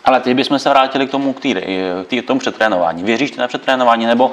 Ale 0.05 0.19
teď 0.19 0.35
bychom 0.35 0.59
se 0.59 0.69
vrátili 0.69 1.07
k 1.07 1.11
tomu, 1.11 1.33
k, 1.33 1.39
tý, 1.39 2.21
k 2.21 2.27
tomu 2.27 2.39
přetrénování. 2.39 3.03
Věříš 3.03 3.31
ty 3.31 3.39
na 3.39 3.47
přetrénování, 3.47 4.05
nebo 4.05 4.31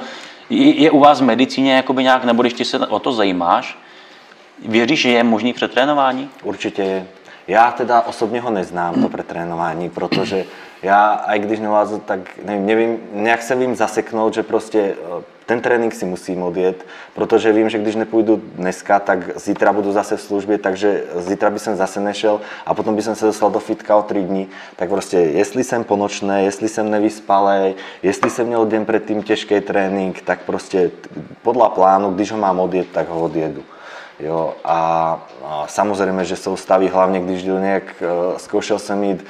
je 0.49 0.91
u 0.91 0.99
vás 0.99 1.21
v 1.21 1.23
medicíně 1.23 1.73
jakoby 1.73 2.03
nějak, 2.03 2.23
nebo 2.23 2.41
když 2.41 2.53
ty 2.53 2.65
se 2.65 2.79
o 2.87 2.99
to 2.99 3.11
zajímáš, 3.11 3.77
věříš, 4.65 5.01
že 5.01 5.09
je 5.09 5.23
možný 5.23 5.53
přetrénování? 5.53 6.29
Určitě 6.43 6.81
je. 6.81 7.07
Já 7.47 7.71
teda 7.71 8.01
osobně 8.01 8.41
ho 8.41 8.51
neznám, 8.51 9.01
to 9.01 9.09
pretrénování, 9.09 9.89
protože 9.89 10.45
já, 10.83 11.07
aj 11.07 11.39
když 11.39 11.59
nevládzu, 11.59 11.99
tak 11.99 12.19
nevím, 12.45 12.65
nevím, 12.65 12.99
nějak 13.13 13.41
se 13.41 13.55
vím 13.55 13.75
zaseknout, 13.75 14.33
že 14.33 14.43
prostě 14.43 14.79
eh, 14.79 15.23
ten 15.49 15.61
trénink 15.61 15.93
si 15.93 16.05
musím 16.05 16.43
odjet, 16.43 16.85
protože 17.15 17.51
vím, 17.51 17.69
že 17.69 17.77
když 17.77 17.95
nepůjdu 17.95 18.41
dneska, 18.55 18.99
tak 18.99 19.39
zítra 19.39 19.73
budu 19.73 19.91
zase 19.91 20.17
v 20.17 20.21
službě, 20.21 20.57
takže 20.57 21.03
zítra 21.15 21.49
by 21.49 21.59
jsem 21.59 21.75
zase 21.75 21.99
nešel 21.99 22.41
a 22.65 22.73
potom 22.73 22.95
by 22.95 23.01
jsem 23.01 23.15
se 23.15 23.25
dostal 23.25 23.51
do 23.51 23.59
fitka 23.59 23.95
o 23.95 24.01
tři 24.01 24.21
dní. 24.21 24.47
Tak 24.75 24.89
prostě, 24.89 25.17
jestli 25.17 25.63
jsem 25.63 25.83
ponočné, 25.83 26.43
jestli 26.43 26.69
jsem 26.69 26.91
nevyspalý, 26.91 27.75
jestli 28.03 28.29
jsem 28.29 28.47
měl 28.47 28.65
den 28.65 28.85
předtím 28.85 29.23
těžký 29.23 29.61
trénink, 29.61 30.21
tak 30.21 30.39
prostě 30.45 30.91
podle 31.41 31.69
plánu, 31.69 32.11
když 32.11 32.31
ho 32.31 32.37
mám 32.37 32.59
odjet, 32.59 32.87
tak 32.91 33.09
ho 33.09 33.21
odjedu. 33.21 33.63
Jo, 34.19 34.53
a, 34.63 34.79
a 35.45 35.67
samozřejmě, 35.67 36.25
že 36.25 36.35
jsou 36.35 36.55
stavy, 36.55 36.87
hlavně 36.87 37.19
když 37.19 37.43
jdu 37.43 37.59
nějak, 37.59 37.83
uh, 38.01 38.37
zkoušel 38.37 38.79
jsem 38.79 39.03
jít 39.03 39.25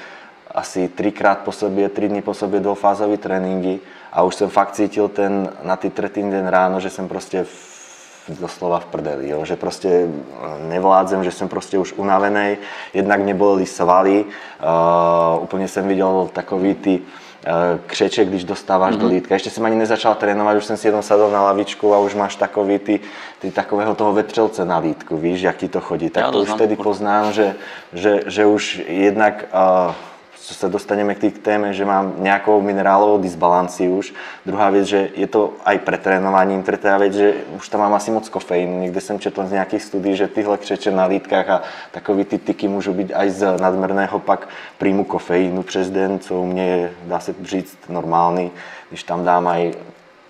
asi 0.55 0.87
třikrát 0.87 1.39
po 1.39 1.51
sobě, 1.51 1.89
tři 1.89 2.09
dny 2.09 2.21
po 2.21 2.33
sobě 2.33 2.59
dvoufázové 2.59 3.17
tréninky 3.17 3.79
a 4.13 4.23
už 4.23 4.35
jsem 4.35 4.49
fakt 4.49 4.71
cítil 4.71 5.07
ten, 5.07 5.49
na 5.63 5.75
ty 5.75 5.89
třetí 5.89 6.21
den 6.21 6.47
ráno, 6.47 6.79
že 6.79 6.89
jsem 6.89 7.07
prostě 7.07 7.43
v, 7.43 7.69
doslova 8.39 8.79
v 8.79 8.85
prdeli, 8.85 9.29
jo? 9.29 9.45
že 9.45 9.55
prostě 9.55 9.89
eh, 9.89 10.69
nevládzem, 10.69 11.23
že 11.23 11.31
jsem 11.31 11.49
prostě 11.49 11.77
už 11.77 11.93
unavený, 11.93 12.57
jednak 12.93 13.19
mě 13.19 13.33
bolely 13.33 13.65
svaly, 13.65 14.25
uh, 14.25 15.43
úplně 15.43 15.67
jsem 15.67 15.87
viděl 15.87 16.29
takový 16.33 16.73
ty 16.73 16.99
uh, 16.99 17.79
křeče, 17.85 18.25
když 18.25 18.43
dostáváš 18.43 18.95
mm-hmm. 18.95 18.99
do 18.99 19.05
mhm. 19.05 19.13
lítka. 19.13 19.35
Ještě 19.35 19.49
jsem 19.49 19.65
ani 19.65 19.75
nezačal 19.75 20.15
trénovat, 20.15 20.57
už 20.57 20.65
jsem 20.65 20.77
si 20.77 20.87
jenom 20.87 21.01
sadl 21.01 21.31
na 21.31 21.43
lavičku 21.43 21.93
a 21.93 21.99
už 21.99 22.15
máš 22.15 22.35
takový 22.35 22.79
ty, 22.79 22.99
ty 23.39 23.51
takového 23.51 23.95
toho 23.95 24.13
vetřelce 24.13 24.65
na 24.65 24.77
lítku, 24.77 25.17
víš, 25.17 25.41
jak 25.41 25.57
ti 25.57 25.67
to 25.67 25.81
chodí. 25.81 26.09
Tak 26.09 26.23
ja, 26.23 26.31
to 26.31 26.39
už 26.39 26.49
vtedy 26.49 26.75
poznám, 26.75 27.33
že, 27.33 27.55
že, 27.93 28.19
že 28.25 28.45
už 28.45 28.81
jednak 28.87 29.45
uh, 29.53 29.93
sa 30.39 30.71
dostaneme 30.71 31.15
k 31.15 31.27
tej 31.27 31.31
téme, 31.43 31.75
že 31.75 31.85
mám 31.85 32.19
nejakou 32.23 32.63
minerálovou 32.63 33.19
disbalanciu 33.19 33.99
už. 33.99 34.15
Druhá 34.47 34.71
vec, 34.71 34.87
že 34.87 35.11
je 35.15 35.27
to 35.27 35.59
aj 35.67 35.83
pretrénovaním. 35.83 36.63
Tretia 36.63 36.97
vec, 36.97 37.13
že 37.13 37.43
už 37.59 37.67
tam 37.69 37.83
mám 37.83 37.93
asi 37.93 38.11
moc 38.11 38.25
kofeínu. 38.25 38.81
Niekde 38.81 39.01
som 39.03 39.19
četl 39.19 39.45
z 39.45 39.59
nejakých 39.59 39.83
studií, 39.83 40.15
že 40.15 40.27
tyhle 40.27 40.57
křeče 40.57 40.91
na 40.91 41.05
lítkách 41.05 41.47
a 41.49 41.61
takový 41.91 42.25
ty 42.25 42.37
tyky 42.37 42.67
môžu 42.67 42.95
byť 42.95 43.09
aj 43.13 43.27
z 43.29 43.41
nadmerného 43.61 44.19
pak 44.19 44.47
príjmu 44.77 45.03
kofeínu 45.03 45.63
přes 45.63 45.89
den, 45.91 46.19
co 46.19 46.35
u 46.35 46.45
mě 46.45 46.65
je, 46.67 46.91
dá 47.05 47.19
se 47.19 47.35
říct, 47.43 47.77
normálny. 47.89 48.51
Když 48.89 49.03
tam 49.03 49.25
dám 49.25 49.47
aj 49.47 49.73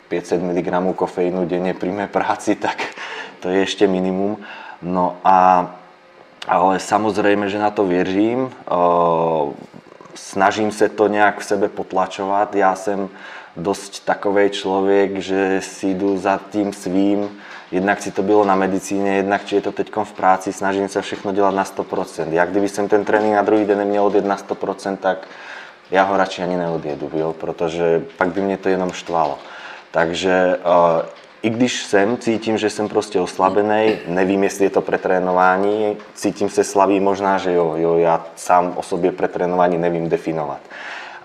500 0.09 0.41
mg 0.41 0.67
kofeínu 0.95 1.45
denne 1.45 1.73
pri 1.73 1.91
mé 1.91 2.07
práci, 2.07 2.55
tak 2.65 2.81
to 3.39 3.49
je 3.49 3.61
ešte 3.61 3.87
minimum. 3.87 4.37
No 4.81 5.17
a 5.23 5.69
ale 6.49 6.79
samozrejme, 6.79 7.49
že 7.49 7.59
na 7.59 7.69
to 7.69 7.85
věřím 7.85 8.49
snažím 10.15 10.71
se 10.71 10.89
to 10.89 11.07
nějak 11.07 11.39
v 11.39 11.45
sebe 11.45 11.69
potlačovat. 11.69 12.55
Já 12.55 12.75
jsem 12.75 13.09
dost 13.57 14.05
takový 14.05 14.49
člověk, 14.49 15.17
že 15.17 15.61
si 15.63 15.87
jdu 15.87 16.17
za 16.17 16.39
tím 16.51 16.73
svým, 16.73 17.39
jednak 17.71 18.01
si 18.01 18.11
to 18.11 18.23
bylo 18.23 18.45
na 18.45 18.55
medicíně, 18.55 19.15
jednak 19.15 19.45
či 19.45 19.55
je 19.55 19.61
to 19.61 19.71
teď 19.71 19.91
v 20.03 20.13
práci, 20.13 20.53
snažím 20.53 20.89
se 20.89 21.01
všechno 21.01 21.31
dělat 21.31 21.55
na 21.55 21.63
100%. 21.63 22.31
Já 22.31 22.45
kdyby 22.45 22.69
jsem 22.69 22.87
ten 22.87 23.05
trénink 23.05 23.35
na 23.35 23.41
druhý 23.41 23.65
den 23.65 23.77
neměl 23.77 24.05
odjet 24.05 24.25
na 24.25 24.37
100%, 24.37 24.97
tak 24.97 25.27
já 25.91 26.03
ho 26.03 26.17
radši 26.17 26.43
ani 26.43 26.57
neodjedu, 26.57 27.11
jo, 27.13 27.33
protože 27.33 28.03
pak 28.17 28.27
by 28.27 28.41
mě 28.41 28.57
to 28.57 28.69
jenom 28.69 28.91
štvalo. 28.91 29.39
Takže 29.91 30.57
uh, 30.57 31.09
i 31.41 31.49
když 31.49 31.83
jsem, 31.83 32.17
cítím, 32.17 32.57
že 32.57 32.69
jsem 32.69 32.89
prostě 32.89 33.19
oslabený, 33.19 33.97
nevím, 34.07 34.43
jestli 34.43 34.65
je 34.65 34.69
to 34.69 34.81
pretrénování, 34.81 35.97
cítím 36.13 36.49
se 36.49 36.63
slabý, 36.63 36.99
možná, 36.99 37.37
že 37.37 37.53
jo, 37.53 37.73
jo, 37.77 37.97
já 37.97 38.25
sám 38.35 38.73
o 38.75 38.83
sobě 38.83 39.11
pretrénování 39.11 39.77
nevím 39.77 40.09
definovat. 40.09 40.59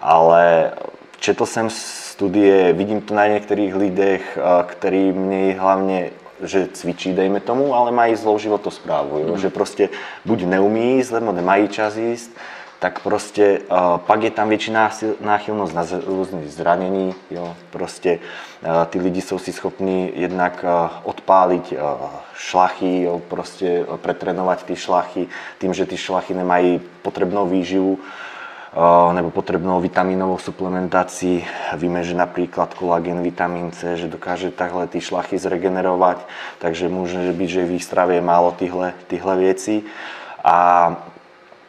Ale 0.01 0.73
četl 1.21 1.47
jsem 1.47 1.71
studie, 1.71 2.73
vidím 2.73 3.01
to 3.01 3.15
na 3.15 3.27
některých 3.27 3.75
lidech, 3.75 4.39
který 4.67 5.13
mě 5.13 5.57
hlavně 5.59 6.11
že 6.43 6.69
cvičí, 6.73 7.13
dejme 7.13 7.41
tomu, 7.41 7.75
ale 7.75 7.91
mají 7.91 8.17
zlou 8.17 8.39
životosprávu, 8.39 9.19
jo? 9.19 9.29
Mm. 9.33 9.39
že 9.39 9.51
prostě 9.51 9.89
buď 10.25 10.45
neumí 10.45 10.97
jíst, 10.97 11.11
nebo 11.11 11.33
nemají 11.33 11.69
čas 11.69 11.97
jíst, 11.97 12.37
tak 12.79 13.01
prostě 13.01 13.59
uh, 13.71 13.99
pak 13.99 14.23
je 14.23 14.31
tam 14.31 14.49
větší 14.49 14.73
náchylnost 15.21 15.75
na 15.75 15.87
různé 16.07 16.41
zranění, 16.45 17.15
jo, 17.31 17.57
prostě 17.71 18.19
uh, 18.63 18.85
ty 18.85 19.01
lidi 19.01 19.21
jsou 19.21 19.39
si 19.39 19.53
schopni 19.53 20.13
jednak 20.15 20.65
uh, 20.65 20.91
odpálit 21.03 21.73
uh, 21.73 21.79
šlachy, 22.35 23.03
jo, 23.03 23.21
prostě 23.29 23.87
pretrénovat 23.97 24.63
ty 24.63 24.77
šlachy 24.77 25.29
tím, 25.59 25.75
že 25.75 25.87
ty 25.87 25.97
šlachy 25.97 26.35
nemají 26.35 26.81
potřebnou 27.03 27.47
výživu 27.47 27.99
nebo 29.13 29.31
potřebnou 29.31 29.81
vitaminovou 29.81 30.39
suplementaci. 30.39 31.45
Víme, 31.77 32.05
že 32.05 32.15
například 32.15 32.75
kolagen, 32.75 33.23
vitamin 33.23 33.73
C, 33.73 33.97
že 33.97 34.09
dokáže 34.09 34.51
takhle 34.51 34.87
ty 34.87 35.01
šlachy 35.01 35.39
zregenerovat, 35.39 36.29
takže 36.59 36.89
může 36.89 37.33
být, 37.33 37.49
že 37.49 37.65
v 37.65 37.69
jejich 37.69 37.85
stravě 37.85 38.17
je 38.17 38.21
málo 38.21 38.57
tyhle 39.07 39.37
věcí. 39.37 39.85
A 40.45 40.97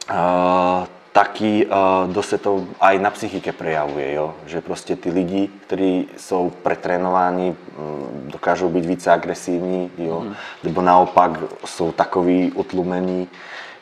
Uh, 0.10 0.86
taky 1.16 1.66
uh, 1.66 2.12
dost 2.12 2.30
se 2.30 2.38
to 2.38 2.68
aj 2.80 3.00
na 3.00 3.08
psychike 3.10 3.56
prejavuje, 3.56 4.14
jo? 4.14 4.36
že 4.46 4.62
prostě 4.62 4.96
ty 4.96 5.12
lidi, 5.12 5.48
kteří 5.48 6.08
jsou 6.18 6.50
pretrénováni, 6.50 7.56
um, 7.56 8.28
dokážou 8.28 8.70
být 8.70 8.86
více 8.86 9.12
agresivní, 9.12 9.92
jo? 9.98 10.20
Mm. 10.20 10.36
nebo 10.64 10.82
naopak 10.82 11.40
jsou 11.66 11.92
takový 11.92 12.52
utlumení. 12.52 13.28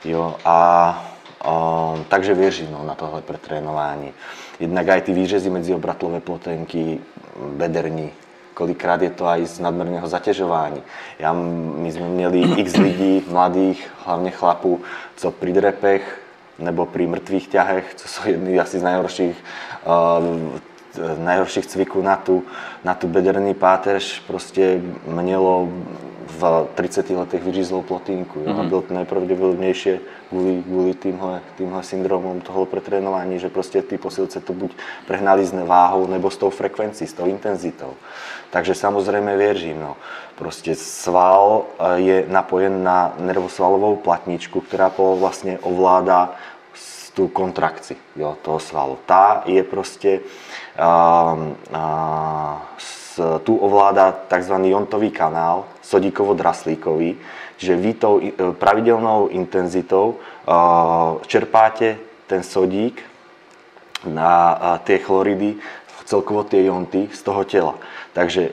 Jo? 0.05 0.35
A 0.45 0.57
um, 1.41 2.05
takže 2.09 2.33
věřím 2.33 2.71
no, 2.71 2.85
na 2.85 2.95
tohle 2.95 3.21
pretrénování. 3.21 4.13
Jednak 4.59 4.89
aj 4.89 5.01
ty 5.01 5.13
výřezy 5.13 5.49
mezi 5.49 5.73
obratlové 5.73 6.19
plotenky, 6.19 6.99
bederní, 7.57 8.11
kolikrát 8.53 9.01
je 9.01 9.09
to 9.09 9.25
aj 9.25 9.45
z 9.45 9.59
nadmerného 9.59 10.07
zatěžování. 10.07 10.83
Já, 11.19 11.33
my 11.77 11.91
jsme 11.91 12.07
měli 12.07 12.39
x 12.61 12.77
lidí, 12.77 13.25
mladých, 13.27 13.89
hlavně 14.05 14.31
chlapů, 14.31 14.81
co 15.15 15.31
pri 15.31 15.53
drepech 15.53 16.22
nebo 16.59 16.85
pri 16.85 17.07
mrtvých 17.07 17.47
ťahech, 17.47 17.95
co 17.95 18.07
jsou 18.07 18.29
jedny 18.29 18.59
asi 18.59 18.79
z 18.79 18.83
najhorších, 18.83 19.43
uh, 19.85 20.59
najhorších 21.17 21.65
cviků 21.65 22.01
na 22.01 22.15
tu, 22.15 22.43
na 22.83 22.93
tu 22.93 23.07
bederný 23.07 23.53
páteř, 23.53 24.21
prostě 24.27 24.81
mělo 25.07 25.69
v 26.43 26.67
30 26.75 27.09
letech 27.09 27.43
vyřízlou 27.43 27.81
plotínku. 27.81 28.39
Jo? 28.39 28.45
Mm-hmm. 28.45 28.59
A 28.59 28.63
bylo 28.63 28.81
to 28.81 28.93
nejpravděpodobnější 28.93 29.89
kvůli, 30.29 30.63
kvůli 30.63 30.93
týmhle, 30.93 31.41
týmhle 31.57 31.83
syndromům 31.83 32.41
toho 32.41 32.65
pretrénování, 32.65 33.39
že 33.39 33.49
prostě 33.49 33.81
ty 33.81 33.97
posilce 33.97 34.39
to 34.39 34.53
buď 34.53 34.71
prehnali 35.07 35.45
s 35.45 35.53
váhou, 35.65 36.07
nebo 36.07 36.29
s 36.29 36.37
tou 36.37 36.49
frekvencí, 36.49 37.07
s 37.07 37.13
tou 37.13 37.25
intenzitou. 37.25 37.93
Takže 38.49 38.75
samozřejmě 38.75 39.37
věřím. 39.37 39.79
No. 39.79 39.95
Prostě 40.35 40.75
sval 40.75 41.63
eh, 41.79 41.99
je 41.99 42.25
napojen 42.27 42.83
na 42.83 43.13
nervosvalovou 43.19 43.95
platničku, 43.95 44.61
která 44.61 44.89
po 44.89 45.17
vlastně 45.19 45.59
ovládá 45.59 46.35
tu 47.13 47.27
kontrakci 47.27 47.95
jo, 48.15 48.37
toho 48.41 48.59
svalu. 48.59 48.97
Ta 49.05 49.41
je 49.45 49.63
prostě, 49.63 50.19
uh, 50.79 51.39
uh, 51.39 52.59
s, 52.77 53.02
tu 53.43 53.55
ovládá 53.55 54.15
tzv. 54.27 54.53
jontový 54.63 55.11
kanál, 55.11 55.65
sodíkovo-draslíkový, 55.83 57.15
že 57.57 57.75
vy 57.75 57.93
tou 57.93 58.19
e, 58.19 58.31
pravidelnou 58.51 59.27
intenzitou 59.27 60.15
uh, 60.15 61.21
čerpáte 61.27 61.97
ten 62.27 62.43
sodík 62.43 63.01
na 64.03 64.59
tie 64.83 64.99
chloridy, 64.99 65.55
celkovo 66.05 66.43
tie 66.43 66.65
jonty 66.65 67.07
z 67.13 67.21
toho 67.23 67.43
těla. 67.43 67.75
Takže 68.13 68.49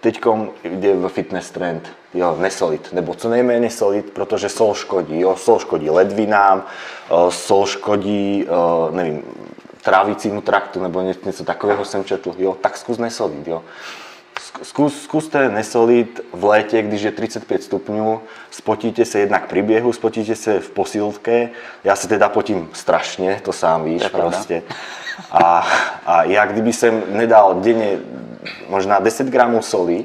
teď 0.00 0.20
jde 0.64 0.96
v 0.96 1.08
fitness 1.08 1.50
trend, 1.50 1.88
jo, 2.14 2.36
nesolid, 2.40 2.92
nebo 2.92 3.14
co 3.14 3.28
nejméně 3.28 3.70
solid, 3.70 4.10
protože 4.10 4.48
sol 4.48 4.74
škodí, 4.74 5.20
jo, 5.20 5.36
sol 5.36 5.58
škodí 5.58 5.90
ledvinám, 5.90 6.64
sol 7.28 7.66
škodí, 7.66 8.46
nevím, 8.90 9.22
trávicímu 9.82 10.40
traktu, 10.40 10.82
nebo 10.82 11.00
něco 11.00 11.44
takového 11.44 11.84
jsem 11.84 12.04
četl, 12.04 12.34
jo, 12.38 12.56
tak 12.60 12.76
zkus 12.76 12.98
nesolid, 12.98 13.48
jo. 13.48 13.62
Skús, 14.62 15.04
skúste 15.04 15.48
nesoliť 15.48 16.20
v 16.32 16.44
léte, 16.44 16.82
když 16.82 17.02
je 17.02 17.12
35 17.12 17.62
stupňů, 17.62 18.20
spotíte 18.50 19.04
se 19.04 19.18
jednak 19.18 19.48
pri 19.48 19.62
běhu, 19.62 19.92
spotíte 19.92 20.34
se 20.34 20.60
v 20.60 20.70
posilke. 20.70 21.48
Já 21.84 21.96
se 21.96 22.08
teda 22.08 22.28
potím 22.28 22.68
strašně, 22.72 23.40
to 23.44 23.52
sám 23.52 23.84
víš, 23.84 24.02
prostě. 24.08 24.62
A, 25.30 25.66
a 26.06 26.22
já 26.24 26.46
kdyby 26.46 26.72
jsem 26.72 27.02
nedal 27.08 27.54
denně 27.54 27.98
možná 28.68 28.98
10 28.98 29.26
gramů 29.26 29.62
soli, 29.62 30.04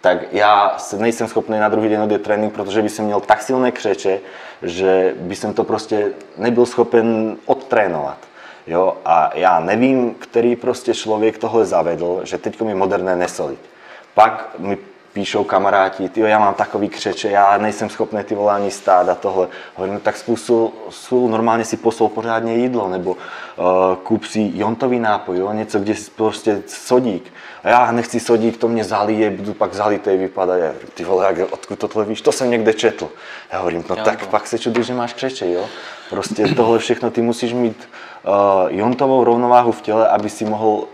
tak 0.00 0.32
já 0.32 0.74
se 0.78 0.96
nejsem 0.96 1.28
schopný 1.28 1.58
na 1.58 1.68
druhý 1.68 1.88
den 1.88 2.02
odjet 2.02 2.22
trénink, 2.22 2.52
protože 2.54 2.82
by 2.82 2.88
jsem 2.88 3.04
měl 3.04 3.20
tak 3.20 3.42
silné 3.42 3.72
křeče, 3.72 4.20
že 4.62 5.14
by 5.16 5.36
jsem 5.36 5.54
to 5.54 5.64
prostě 5.64 6.12
nebyl 6.36 6.66
schopen 6.66 7.36
odtrénovat. 7.46 8.18
Jo? 8.66 8.96
A 9.04 9.30
já 9.34 9.60
nevím, 9.60 10.14
který 10.14 10.56
prostě 10.56 10.94
člověk 10.94 11.38
tohle 11.38 11.64
zavedl, 11.64 12.20
že 12.24 12.38
teď 12.38 12.60
je 12.68 12.74
moderné 12.74 13.16
nesolit. 13.16 13.60
Pak 14.14 14.58
mi 14.58 14.78
píšou 15.16 15.44
kamaráti, 15.44 16.08
ty 16.08 16.20
já 16.20 16.38
mám 16.38 16.54
takový 16.54 16.88
křeče, 16.88 17.30
já 17.30 17.58
nejsem 17.58 17.90
schopný 17.90 18.24
ty 18.24 18.34
vole 18.34 18.52
ani 18.52 18.70
stát 18.70 19.08
a 19.08 19.14
tohle. 19.14 19.48
Hovorím, 19.74 19.94
no 19.94 20.00
tak 20.00 20.16
zkusil, 20.16 20.70
zkusil 20.90 21.28
normálně 21.28 21.64
si 21.64 21.76
posol 21.76 22.08
pořádně 22.08 22.54
jídlo, 22.54 22.88
nebo 22.88 23.10
uh, 23.10 23.16
kúp 24.02 24.24
si 24.24 24.50
jontový 24.54 24.98
nápoj, 24.98 25.38
jo? 25.38 25.52
něco, 25.52 25.78
kde 25.78 25.94
prostě 26.16 26.62
sodík. 26.66 27.32
A 27.64 27.68
já 27.68 27.92
nechci 27.92 28.20
sodík, 28.20 28.56
to 28.56 28.68
mě 28.68 28.84
zalije, 28.84 29.30
budu 29.30 29.54
pak 29.54 29.74
zalitej 29.74 30.16
vypadat. 30.16 30.56
Já, 30.56 30.72
ty 30.94 31.04
vole, 31.04 31.26
jak, 31.26 31.52
odkud 31.52 31.78
tohle 31.78 32.04
víš, 32.04 32.20
to 32.20 32.32
jsem 32.32 32.50
někde 32.50 32.72
četl. 32.72 33.08
Já 33.52 33.58
hovorím, 33.58 33.84
no 33.88 33.96
Jo, 33.96 34.04
tak 34.04 34.26
pak 34.26 34.46
se 34.46 34.58
čuduj, 34.58 34.84
že 34.84 34.94
máš 34.94 35.12
křeče, 35.12 35.50
jo. 35.52 35.64
Prostě 36.10 36.48
tohle 36.48 36.78
všechno, 36.78 37.10
ty 37.10 37.22
musíš 37.22 37.52
mít 37.52 37.88
uh, 38.26 38.68
jontovou 38.70 39.24
rovnováhu 39.24 39.72
v 39.72 39.82
těle, 39.82 40.08
aby 40.08 40.30
si 40.30 40.44
mohl 40.44 40.84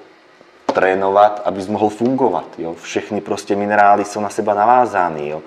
trénovat, 0.72 1.42
abys 1.44 1.68
mohl 1.68 1.88
fungovat. 1.88 2.44
Jo? 2.58 2.74
Všechny 2.74 3.20
prostě 3.20 3.56
minerály 3.56 4.04
jsou 4.04 4.20
na 4.20 4.28
seba 4.28 4.54
navázány. 4.54 5.28
Jo? 5.28 5.42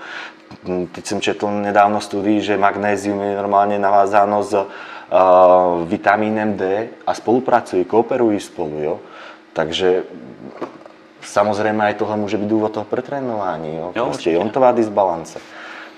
Mm, 0.63 0.87
Teď 0.87 1.05
jsem 1.05 1.21
četl 1.21 1.47
nedávno 1.51 2.01
studii, 2.01 2.41
že 2.41 2.57
magnézium 2.57 3.21
je 3.21 3.35
normálně 3.37 3.79
navázáno 3.79 4.43
s 4.43 4.53
uh, 4.53 4.65
vitamínem 5.87 6.57
D 6.57 6.87
a 7.07 7.13
spolupracují, 7.13 7.85
kooperují 7.85 8.39
spolu. 8.39 8.79
Jo? 8.79 8.99
Takže 9.53 10.03
samozřejmě 11.21 11.83
aj 11.83 11.93
tohle 11.93 12.17
může 12.17 12.37
být 12.37 12.49
důvod 12.49 12.71
toho 12.71 12.83
pretrénování. 12.83 13.77
Jo? 13.77 13.91
Jo, 13.95 14.11
jontová 14.25 14.71
disbalance. 14.71 15.39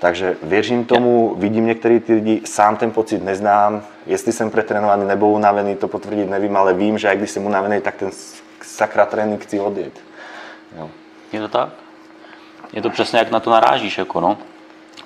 Takže 0.00 0.36
věřím 0.42 0.84
tomu, 0.84 1.34
vidím 1.38 1.66
některé 1.66 2.00
ty 2.00 2.14
lidi, 2.14 2.40
sám 2.44 2.76
ten 2.76 2.90
pocit 2.90 3.24
neznám, 3.24 3.82
jestli 4.06 4.32
jsem 4.32 4.50
pretrénovaný 4.50 5.04
nebo 5.04 5.30
unavený, 5.30 5.76
to 5.76 5.88
potvrdit 5.88 6.30
nevím, 6.30 6.56
ale 6.56 6.74
vím, 6.74 6.98
že 6.98 7.08
aj 7.08 7.16
když 7.16 7.30
jsem 7.30 7.46
unavený, 7.46 7.80
tak 7.80 7.94
ten 7.94 8.10
sakra 8.62 9.06
trénink 9.06 9.42
chci 9.42 9.60
odjet. 9.60 10.00
Jo. 10.78 10.90
Je 11.32 11.40
to 11.40 11.48
tak? 11.48 11.68
Je 12.72 12.82
to 12.82 12.90
přesně 12.90 13.18
jak 13.18 13.30
na 13.30 13.40
to 13.40 13.50
narážíš, 13.50 13.98
jako 13.98 14.20
no. 14.20 14.38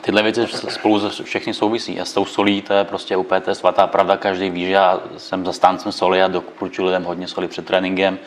Tyhle 0.00 0.22
věci 0.22 0.46
spolu 0.46 1.10
všechny 1.22 1.54
souvisí 1.54 2.00
a 2.00 2.04
s 2.04 2.12
tou 2.12 2.24
solí 2.24 2.62
to 2.62 2.74
je 2.74 2.84
prostě 2.84 3.16
úplně 3.16 3.40
to 3.40 3.50
je 3.50 3.54
svatá 3.54 3.86
pravda, 3.86 4.16
každý 4.16 4.50
ví, 4.50 4.66
že 4.66 4.72
já 4.72 5.00
jsem 5.16 5.44
zastáncem 5.44 5.92
soli 5.92 6.22
a 6.22 6.28
doporučuji 6.28 6.84
lidem 6.84 7.04
hodně 7.04 7.28
soli 7.28 7.48
před 7.48 7.66
tréninkem, 7.66 8.18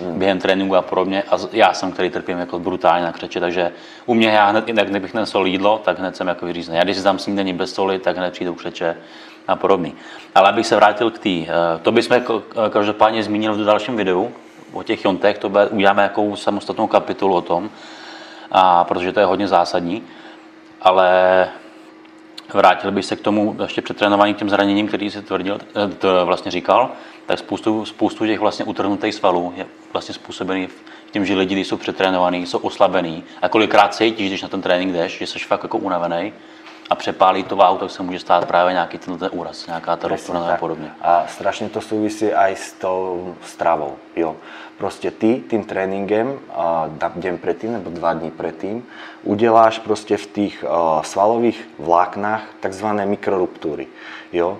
během 0.00 0.38
tréninku 0.38 0.76
a 0.76 0.82
podobně. 0.82 1.22
A 1.30 1.38
já 1.52 1.74
jsem, 1.74 1.92
který 1.92 2.10
trpím 2.10 2.38
jako 2.38 2.58
brutálně 2.58 3.04
na 3.04 3.12
křeče, 3.12 3.40
takže 3.40 3.72
u 4.06 4.14
mě 4.14 4.28
já 4.28 4.46
hned, 4.46 4.68
jak 4.68 4.90
kdybych 4.90 5.14
nesol 5.14 5.46
jídlo, 5.46 5.80
tak 5.84 5.98
hned 5.98 6.16
jsem 6.16 6.28
jako 6.28 6.46
vyřízený. 6.46 6.78
Já 6.78 6.84
když 6.84 6.96
si 6.96 7.02
dám 7.02 7.18
snídaní 7.18 7.52
bez 7.52 7.74
soli, 7.74 7.98
tak 7.98 8.16
hned 8.16 8.32
přijdou 8.32 8.54
křeče 8.54 8.96
a 9.48 9.56
podobný. 9.56 9.94
Ale 10.34 10.48
abych 10.48 10.66
se 10.66 10.76
vrátil 10.76 11.10
k 11.10 11.18
té, 11.18 11.28
eh, 11.30 11.46
to 11.82 11.92
bychom 11.92 12.16
ko- 12.16 12.42
každopádně 12.70 13.22
zmínili 13.22 13.62
v 13.62 13.64
dalším 13.66 13.96
videu, 13.96 14.32
o 14.72 14.82
těch 14.82 15.04
jontech, 15.04 15.38
to 15.38 15.48
bude, 15.48 15.66
uděláme 15.66 16.02
jakou 16.02 16.36
samostatnou 16.36 16.86
kapitolu 16.86 17.34
o 17.34 17.40
tom, 17.42 17.70
a 18.52 18.84
protože 18.84 19.12
to 19.12 19.20
je 19.20 19.26
hodně 19.26 19.48
zásadní, 19.48 20.02
ale 20.82 21.48
vrátil 22.54 22.90
bych 22.90 23.04
se 23.04 23.16
k 23.16 23.20
tomu 23.20 23.56
ještě 23.62 23.82
před 23.82 23.96
trénováním 23.96 24.34
k 24.34 24.38
těm 24.38 24.50
zraněním, 24.50 24.88
který 24.88 25.10
si 25.10 25.22
tvrdil, 25.22 25.58
eh, 26.20 26.24
vlastně 26.24 26.50
říkal, 26.50 26.90
tak 27.26 27.38
spoustu, 27.38 27.84
spoustu 27.84 28.26
těch 28.26 28.40
vlastně 28.40 28.64
utrhnutých 28.64 29.14
svalů 29.14 29.52
je 29.56 29.66
vlastně 29.92 30.14
způsobený 30.14 30.68
tím, 31.10 31.26
že 31.26 31.34
lidi, 31.34 31.54
když 31.54 31.66
jsou 31.68 31.76
přetrénovaní, 31.76 32.46
jsou 32.46 32.58
oslabený 32.58 33.24
a 33.42 33.48
kolikrát 33.48 33.94
cítíš, 33.94 34.28
když 34.28 34.42
na 34.42 34.48
ten 34.48 34.62
trénink 34.62 34.92
jdeš, 34.92 35.18
že 35.18 35.26
jsi 35.26 35.38
fakt 35.38 35.62
jako 35.62 35.78
unavený 35.78 36.32
a 36.90 36.94
přepálí 36.94 37.42
to 37.42 37.56
váhu, 37.56 37.78
tak 37.78 37.90
se 37.90 38.02
může 38.02 38.18
stát 38.18 38.44
právě 38.44 38.72
nějaký 38.72 38.98
ten, 38.98 39.18
ten 39.18 39.30
úraz, 39.32 39.66
nějaká 39.66 39.96
ta 39.96 40.08
rozporná 40.08 40.52
a 40.52 40.56
podobně. 40.56 40.90
A 41.00 41.24
strašne 41.26 41.68
to 41.72 41.80
súvisí 41.80 42.28
aj 42.28 42.52
s 42.56 42.72
tou 42.76 43.34
stravou. 43.40 43.96
Jo. 44.16 44.36
Proste 44.76 45.10
ty 45.10 45.40
tým 45.48 45.64
tréningem 45.64 46.36
deň 47.16 47.38
predtým 47.38 47.72
nebo 47.72 47.88
dva 47.90 48.12
dní 48.12 48.30
predtým 48.30 48.84
udeláš 49.22 49.78
proste 49.78 50.16
v 50.20 50.26
tých 50.26 50.64
svalových 51.02 51.56
vláknách 51.78 52.60
tzv. 52.60 52.86
mikroruptúry. 53.08 53.88
Jo. 54.32 54.58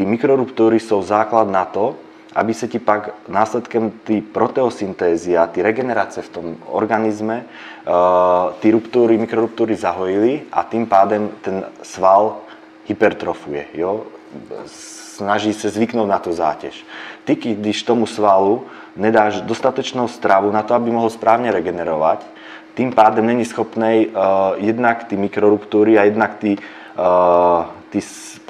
Tí 0.00 0.08
mikroruptúry 0.08 0.80
sú 0.80 1.04
základ 1.04 1.52
na 1.52 1.68
to, 1.68 1.92
aby 2.32 2.56
sa 2.56 2.64
ti 2.64 2.80
pak 2.80 3.28
následkem 3.28 3.92
proteosyntézy 4.32 5.36
a 5.36 5.44
ty 5.44 5.60
regenerace 5.60 6.24
v 6.24 6.32
tom 6.32 6.46
organizme 6.72 7.44
uh, 7.44 8.56
ty 8.64 8.72
ruptúry, 8.72 9.20
mikroruptúry 9.20 9.76
zahojili 9.76 10.48
a 10.56 10.64
tým 10.64 10.88
pádem 10.88 11.28
ten 11.44 11.68
sval 11.84 12.48
hypertrofuje. 12.88 13.76
Jo? 13.76 14.08
Snaží 15.20 15.52
se 15.52 15.68
zvyknout 15.68 16.08
na 16.08 16.16
tu 16.16 16.32
zátěž. 16.32 16.80
Ty, 17.28 17.36
když 17.36 17.82
tomu 17.84 18.08
svalu 18.08 18.64
nedáš 18.96 19.44
dostatečnou 19.44 20.08
stravu 20.08 20.48
na 20.48 20.64
to, 20.64 20.74
aby 20.74 20.90
mohl 20.90 21.12
správně 21.12 21.52
regenerovat, 21.52 22.24
tým 22.72 22.88
pádem 22.92 23.26
není 23.26 23.44
schopný 23.44 24.08
uh, 24.08 24.16
jednak 24.56 25.04
ty 25.04 25.20
mikroruptúry 25.20 25.98
a 25.98 26.08
jednak 26.08 26.40
ty, 26.40 26.56
uh, 26.56 27.64
ty 27.92 28.00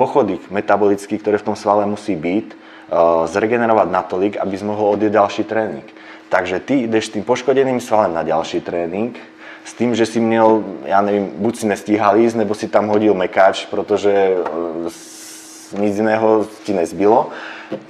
pochody 0.00 0.40
metabolické, 0.50 1.20
které 1.20 1.36
v 1.38 1.52
tom 1.52 1.56
svale 1.56 1.84
musí 1.84 2.16
být, 2.16 2.56
uh, 2.56 3.28
zregenerovat 3.28 3.92
natolik, 3.92 4.40
abys 4.40 4.64
mohl 4.64 4.96
odjet 4.96 5.12
další 5.12 5.44
trénink. 5.44 5.84
Takže 6.32 6.60
ty 6.64 6.88
jdeš 6.88 7.06
s 7.06 7.12
tým 7.20 7.24
poškodeným 7.24 7.80
svalem 7.80 8.14
na 8.16 8.22
ďalší 8.24 8.64
trénink, 8.64 9.20
s 9.64 9.76
tým, 9.76 9.92
že 9.94 10.06
si 10.06 10.20
měl, 10.20 10.64
já 10.84 11.00
nevím, 11.04 11.36
buď 11.36 11.56
si 11.56 11.66
nestíhal 11.66 12.16
jíst, 12.16 12.34
nebo 12.34 12.54
si 12.56 12.68
tam 12.68 12.88
hodil 12.88 13.14
mekáč, 13.14 13.66
protože 13.68 14.12
eh, 14.12 15.80
nic 15.80 15.96
jiného 15.96 16.46
ti 16.64 16.72
nezbylo. 16.72 17.28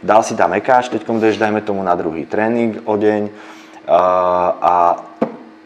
Dal 0.02 0.22
si 0.22 0.34
tam 0.34 0.50
mekáč, 0.50 0.88
teď 0.88 1.06
jdeš, 1.08 1.38
dajme 1.38 1.60
tomu 1.60 1.82
na 1.82 1.94
druhý 1.94 2.26
trénink 2.26 2.82
o 2.84 2.96
deň 2.96 3.28
a, 3.86 3.98
a 4.60 4.72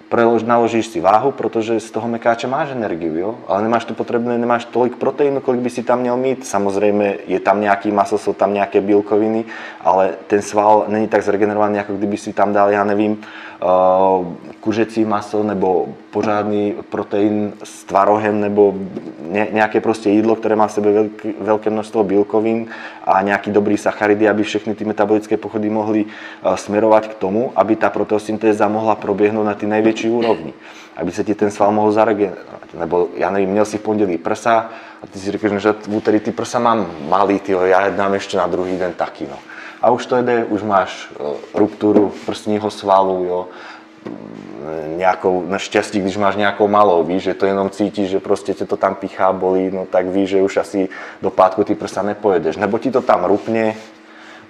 prelož, 0.09 0.43
naložíš 0.43 0.87
si 0.87 1.01
váhu, 1.01 1.31
protože 1.31 1.81
z 1.81 1.91
toho 1.91 2.09
mekáče 2.09 2.47
máš 2.47 2.71
energiu, 2.71 3.17
jo? 3.17 3.35
ale 3.47 3.63
nemáš 3.63 3.85
to 3.85 3.95
potrebné, 3.95 4.39
nemáš 4.39 4.65
tolik 4.65 4.97
proteínu, 4.97 5.41
kolik 5.41 5.61
by 5.61 5.71
si 5.71 5.83
tam 5.83 6.01
měl 6.01 6.17
mít. 6.17 6.47
Samozřejmě 6.47 7.19
je 7.27 7.41
tam 7.41 7.61
nějaký 7.61 7.91
maso, 7.91 8.19
jsou 8.19 8.33
tam 8.33 8.55
nějaké 8.55 8.81
bílkoviny, 8.81 9.45
ale 9.81 10.11
ten 10.27 10.43
sval 10.43 10.85
není 10.89 11.09
tak 11.09 11.23
zregenerovaný, 11.23 11.77
jako 11.77 11.93
kdyby 11.93 12.17
si 12.17 12.33
tam 12.33 12.53
dal, 12.53 12.71
já 12.71 12.85
nevím, 12.85 13.21
uh, 13.63 14.27
kuřecí 14.61 15.05
maso 15.05 15.43
nebo 15.43 15.87
pořádný 16.11 16.75
proteín 16.91 17.53
s 17.65 17.85
tvarohem 17.85 18.41
nebo 18.41 18.75
ně, 19.31 19.49
nějaké 19.53 19.81
prostě 19.81 20.11
jídlo, 20.11 20.37
které 20.37 20.57
má 20.57 20.67
v 20.67 20.73
sebe 20.73 20.91
velké 21.41 21.71
množstvo 21.71 22.05
bílkovin 22.05 22.67
a 23.05 23.23
nějaký 23.23 23.51
dobrý 23.51 23.77
sacharidy, 23.77 24.29
aby 24.29 24.43
všechny 24.43 24.75
ty 24.75 24.85
metabolické 24.85 25.37
pochody 25.37 25.71
mohly 25.71 26.05
uh, 26.05 26.55
směrovat 26.55 27.07
k 27.07 27.15
tomu, 27.15 27.53
aby 27.57 27.77
ta 27.77 27.91
proteosyntéza 27.91 28.69
mohla 28.69 28.95
proběhnout 28.95 29.45
na 29.45 29.55
ty 29.55 29.67
největší 29.67 30.11
úrovni, 30.11 30.53
aby 30.97 31.13
se 31.13 31.25
ti 31.25 31.35
ten 31.35 31.51
sval 31.51 31.73
mohl 31.73 31.93
zaregenerovat. 31.93 32.75
Nebo 32.79 33.09
já 33.15 33.31
nevím, 33.31 33.51
měl 33.51 33.65
si 33.65 33.79
v 33.79 33.83
pondělí 33.83 34.19
prsa 34.19 34.71
a 35.03 35.07
ty 35.07 35.19
si 35.19 35.31
řekneš, 35.31 35.63
že 35.63 35.73
v 35.73 35.97
úterý 35.97 36.21
ty 36.21 36.31
prsa 36.31 36.59
mám 36.59 36.87
malý, 37.09 37.39
tyjo, 37.39 37.61
já 37.61 37.89
dám 37.89 38.15
ještě 38.15 38.37
na 38.37 38.47
druhý 38.47 38.79
den 38.79 38.93
taky. 38.93 39.27
No. 39.31 39.39
A 39.83 39.91
už 39.91 40.07
to 40.07 40.23
jde, 40.23 40.45
už 40.45 40.63
máš 40.63 41.09
uh, 41.21 41.37
rupturu 41.55 42.13
prsního 42.27 42.71
svalu, 42.71 43.25
jo, 43.25 43.49
nějakou 44.97 45.45
naštěstí, 45.49 46.01
když 46.01 46.17
máš 46.17 46.37
nějakou 46.37 46.69
malou, 46.69 47.05
víš, 47.05 47.23
že 47.23 47.35
to 47.35 47.47
jenom 47.47 47.71
cítíš, 47.71 48.11
že 48.11 48.21
prostě 48.21 48.55
tě 48.55 48.65
to 48.65 48.77
tam 48.77 48.95
pichá, 48.95 49.33
bolí, 49.33 49.71
no 49.71 49.87
tak 49.87 50.07
víš, 50.07 50.31
že 50.31 50.43
už 50.43 50.57
asi 50.57 50.89
do 51.23 51.31
pátku 51.31 51.65
ty 51.65 51.75
prsa 51.75 52.03
nepojedeš. 52.03 52.57
Nebo 52.57 52.79
ti 52.79 52.91
to 52.91 53.03
tam 53.03 53.25
rupne, 53.25 53.75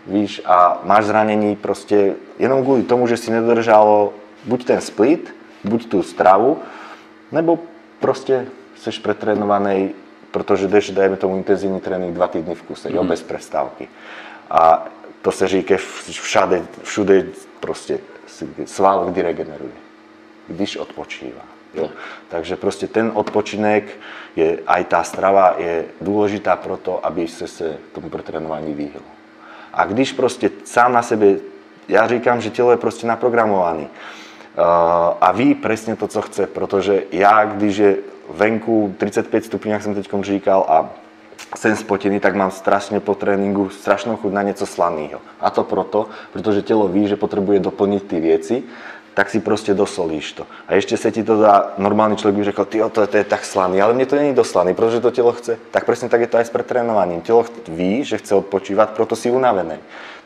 víš, 0.06 0.42
a 0.44 0.80
máš 0.84 1.04
zranění 1.04 1.56
prostě 1.56 2.14
jenom 2.38 2.62
kvůli 2.62 2.82
tomu, 2.82 3.06
že 3.06 3.16
si 3.16 3.30
nedržalo 3.30 4.12
buď 4.44 4.64
ten 4.64 4.80
split, 4.80 5.34
buď 5.64 5.88
tu 5.88 6.02
stravu, 6.02 6.58
nebo 7.32 7.58
prostě 8.00 8.46
seš 8.76 8.98
pretrénovaný, 8.98 9.90
protože 10.30 10.68
jdeš, 10.68 10.90
dajme 10.90 11.16
tomu 11.16 11.36
intenzivní 11.36 11.80
trénink 11.80 12.14
dva 12.14 12.28
týdny 12.28 12.54
v 12.54 12.62
kuse, 12.62 12.92
jo, 12.92 13.04
bez 13.04 13.22
prestávky. 13.22 13.88
A 14.50 14.86
to 15.22 15.32
se 15.32 15.48
říká 15.48 15.74
všade, 16.10 16.62
všude 16.82 17.26
prostě 17.60 17.98
sval 18.64 19.04
kdy 19.04 19.22
regeneruje, 19.22 19.70
když 20.48 20.76
odpočívá. 20.76 21.42
Jo. 21.74 21.90
Takže 22.28 22.56
prostě 22.56 22.86
ten 22.86 23.10
odpočinek, 23.14 23.84
je, 24.36 24.58
aj 24.66 24.82
tá 24.84 25.02
strava 25.02 25.54
je 25.58 25.84
důležitá 26.00 26.56
pro 26.56 26.76
to, 26.76 27.06
aby 27.06 27.28
se 27.28 27.46
se 27.46 27.78
tomu 27.92 28.10
pretrénování 28.10 28.74
vyhlo. 28.74 29.06
A 29.74 29.84
když 29.84 30.12
prostě 30.12 30.50
sám 30.64 30.92
na 30.92 31.02
sebe, 31.02 31.26
já 31.88 32.06
říkám, 32.06 32.40
že 32.40 32.50
tělo 32.50 32.70
je 32.70 32.76
prostě 32.76 33.06
naprogramovaný. 33.06 33.88
a 35.20 35.32
ví 35.32 35.54
presne 35.54 35.96
to, 35.96 36.08
co 36.08 36.22
chce, 36.22 36.46
protože 36.46 37.02
já, 37.12 37.44
když 37.44 37.76
je 37.76 37.96
venku 38.30 38.94
35 38.98 39.44
stupňů, 39.44 39.72
jak 39.72 39.82
jsem 39.82 39.94
teď 39.94 40.08
říkal, 40.22 40.66
a 40.68 40.90
jsem 41.56 41.76
spotený, 41.76 42.20
tak 42.20 42.34
mám 42.34 42.50
strašne 42.50 43.00
po 43.00 43.14
tréninku 43.14 43.68
strašnou 43.68 44.16
chuť 44.16 44.32
na 44.32 44.42
něco 44.42 44.66
slaného. 44.66 45.20
A 45.40 45.50
to 45.50 45.64
proto, 45.64 46.08
protože 46.32 46.62
tělo 46.62 46.88
ví, 46.88 47.08
že 47.08 47.16
potřebuje 47.16 47.58
doplnit 47.58 48.06
ty 48.06 48.20
věci, 48.20 48.62
tak 49.14 49.30
si 49.30 49.40
prostě 49.40 49.74
dosolíš 49.74 50.32
to. 50.32 50.46
A 50.68 50.74
ještě 50.74 50.96
se 50.96 51.12
ti 51.12 51.24
to 51.24 51.40
dá, 51.40 51.72
normálny 51.78 52.16
člověk 52.16 52.36
by 52.36 52.44
řekl, 52.44 52.64
ty 52.64 52.82
to, 52.92 53.06
to 53.06 53.16
je 53.16 53.24
tak 53.24 53.44
slaný, 53.44 53.82
ale 53.82 53.94
mně 53.94 54.06
to 54.06 54.16
není 54.16 54.34
doslaný, 54.34 54.74
protože 54.74 55.00
to 55.00 55.10
tělo 55.10 55.32
chce. 55.32 55.58
Tak 55.70 55.84
přesně 55.84 56.08
tak 56.08 56.20
je 56.20 56.26
to 56.26 56.36
aj 56.36 56.44
s 56.44 56.50
pretrénovaním. 56.50 57.20
Tělo 57.20 57.44
ví, 57.68 58.04
že 58.04 58.18
chce 58.18 58.34
odpočívat, 58.34 58.90
proto 58.90 59.16
si 59.16 59.30
unavený. 59.30 59.74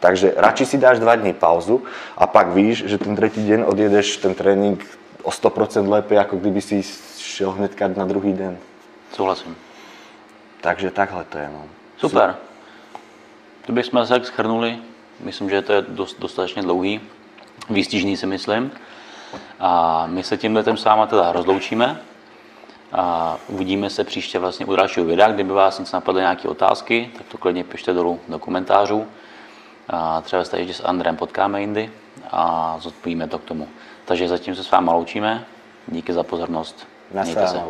Takže 0.00 0.34
radši 0.36 0.66
si 0.66 0.78
dáš 0.78 0.98
dva 0.98 1.16
dny 1.16 1.32
pauzu 1.32 1.82
a 2.16 2.26
pak 2.26 2.48
víš, 2.48 2.84
že 2.86 2.98
ten 2.98 3.16
tretí 3.16 3.48
den 3.48 3.64
odjedeš 3.68 4.16
ten 4.16 4.34
trénink 4.34 4.86
o 5.22 5.30
100% 5.30 5.88
lépe, 5.88 6.14
jako 6.14 6.36
kdyby 6.36 6.60
si 6.60 6.82
šel 7.18 7.50
hnedka 7.50 7.88
na 7.88 8.04
druhý 8.04 8.32
den. 8.32 8.58
Souhlasím. 9.12 9.56
Takže 10.60 10.90
takhle 10.90 11.24
to 11.24 11.38
je. 11.38 11.50
No. 11.52 11.64
Super. 11.96 12.36
Kdybychom 13.64 14.06
se 14.06 14.14
tak 14.14 14.26
schrnuli, 14.26 14.78
myslím, 15.20 15.50
že 15.50 15.62
to 15.62 15.72
je 15.72 15.82
dost, 15.82 16.20
dostatečně 16.20 16.62
dlouhý, 16.62 17.00
výstižný 17.70 18.16
si 18.16 18.26
myslím. 18.26 18.70
A 19.60 20.06
my 20.06 20.22
se 20.22 20.36
tímhle 20.36 20.64
s 20.76 20.84
váma 20.84 21.06
teda 21.06 21.32
rozloučíme 21.32 22.00
a 22.92 23.36
uvidíme 23.48 23.90
se 23.90 24.04
příště 24.04 24.38
vlastně 24.38 24.66
u 24.66 24.76
dalšího 24.76 25.06
videa. 25.06 25.32
Kdyby 25.32 25.52
vás 25.52 25.78
nic 25.78 25.92
napadly 25.92 26.20
nějaké 26.20 26.48
otázky, 26.48 27.10
tak 27.18 27.26
to 27.26 27.38
klidně 27.38 27.64
pište 27.64 27.92
dolů 27.92 28.20
do 28.28 28.38
komentářů. 28.38 29.06
A 29.88 30.20
třeba 30.20 30.44
se 30.44 30.58
ještě 30.58 30.74
s 30.74 30.84
Andrem 30.84 31.16
potkáme 31.16 31.60
jindy 31.60 31.90
a 32.30 32.76
zodpovíme 32.80 33.28
to 33.28 33.38
k 33.38 33.44
tomu. 33.44 33.68
Takže 34.04 34.28
zatím 34.28 34.54
se 34.54 34.64
s 34.64 34.70
vámi 34.70 34.90
loučíme. 34.90 35.44
Díky 35.86 36.12
za 36.12 36.22
pozornost. 36.22 36.86
Mějte 37.22 37.48
se. 37.48 37.62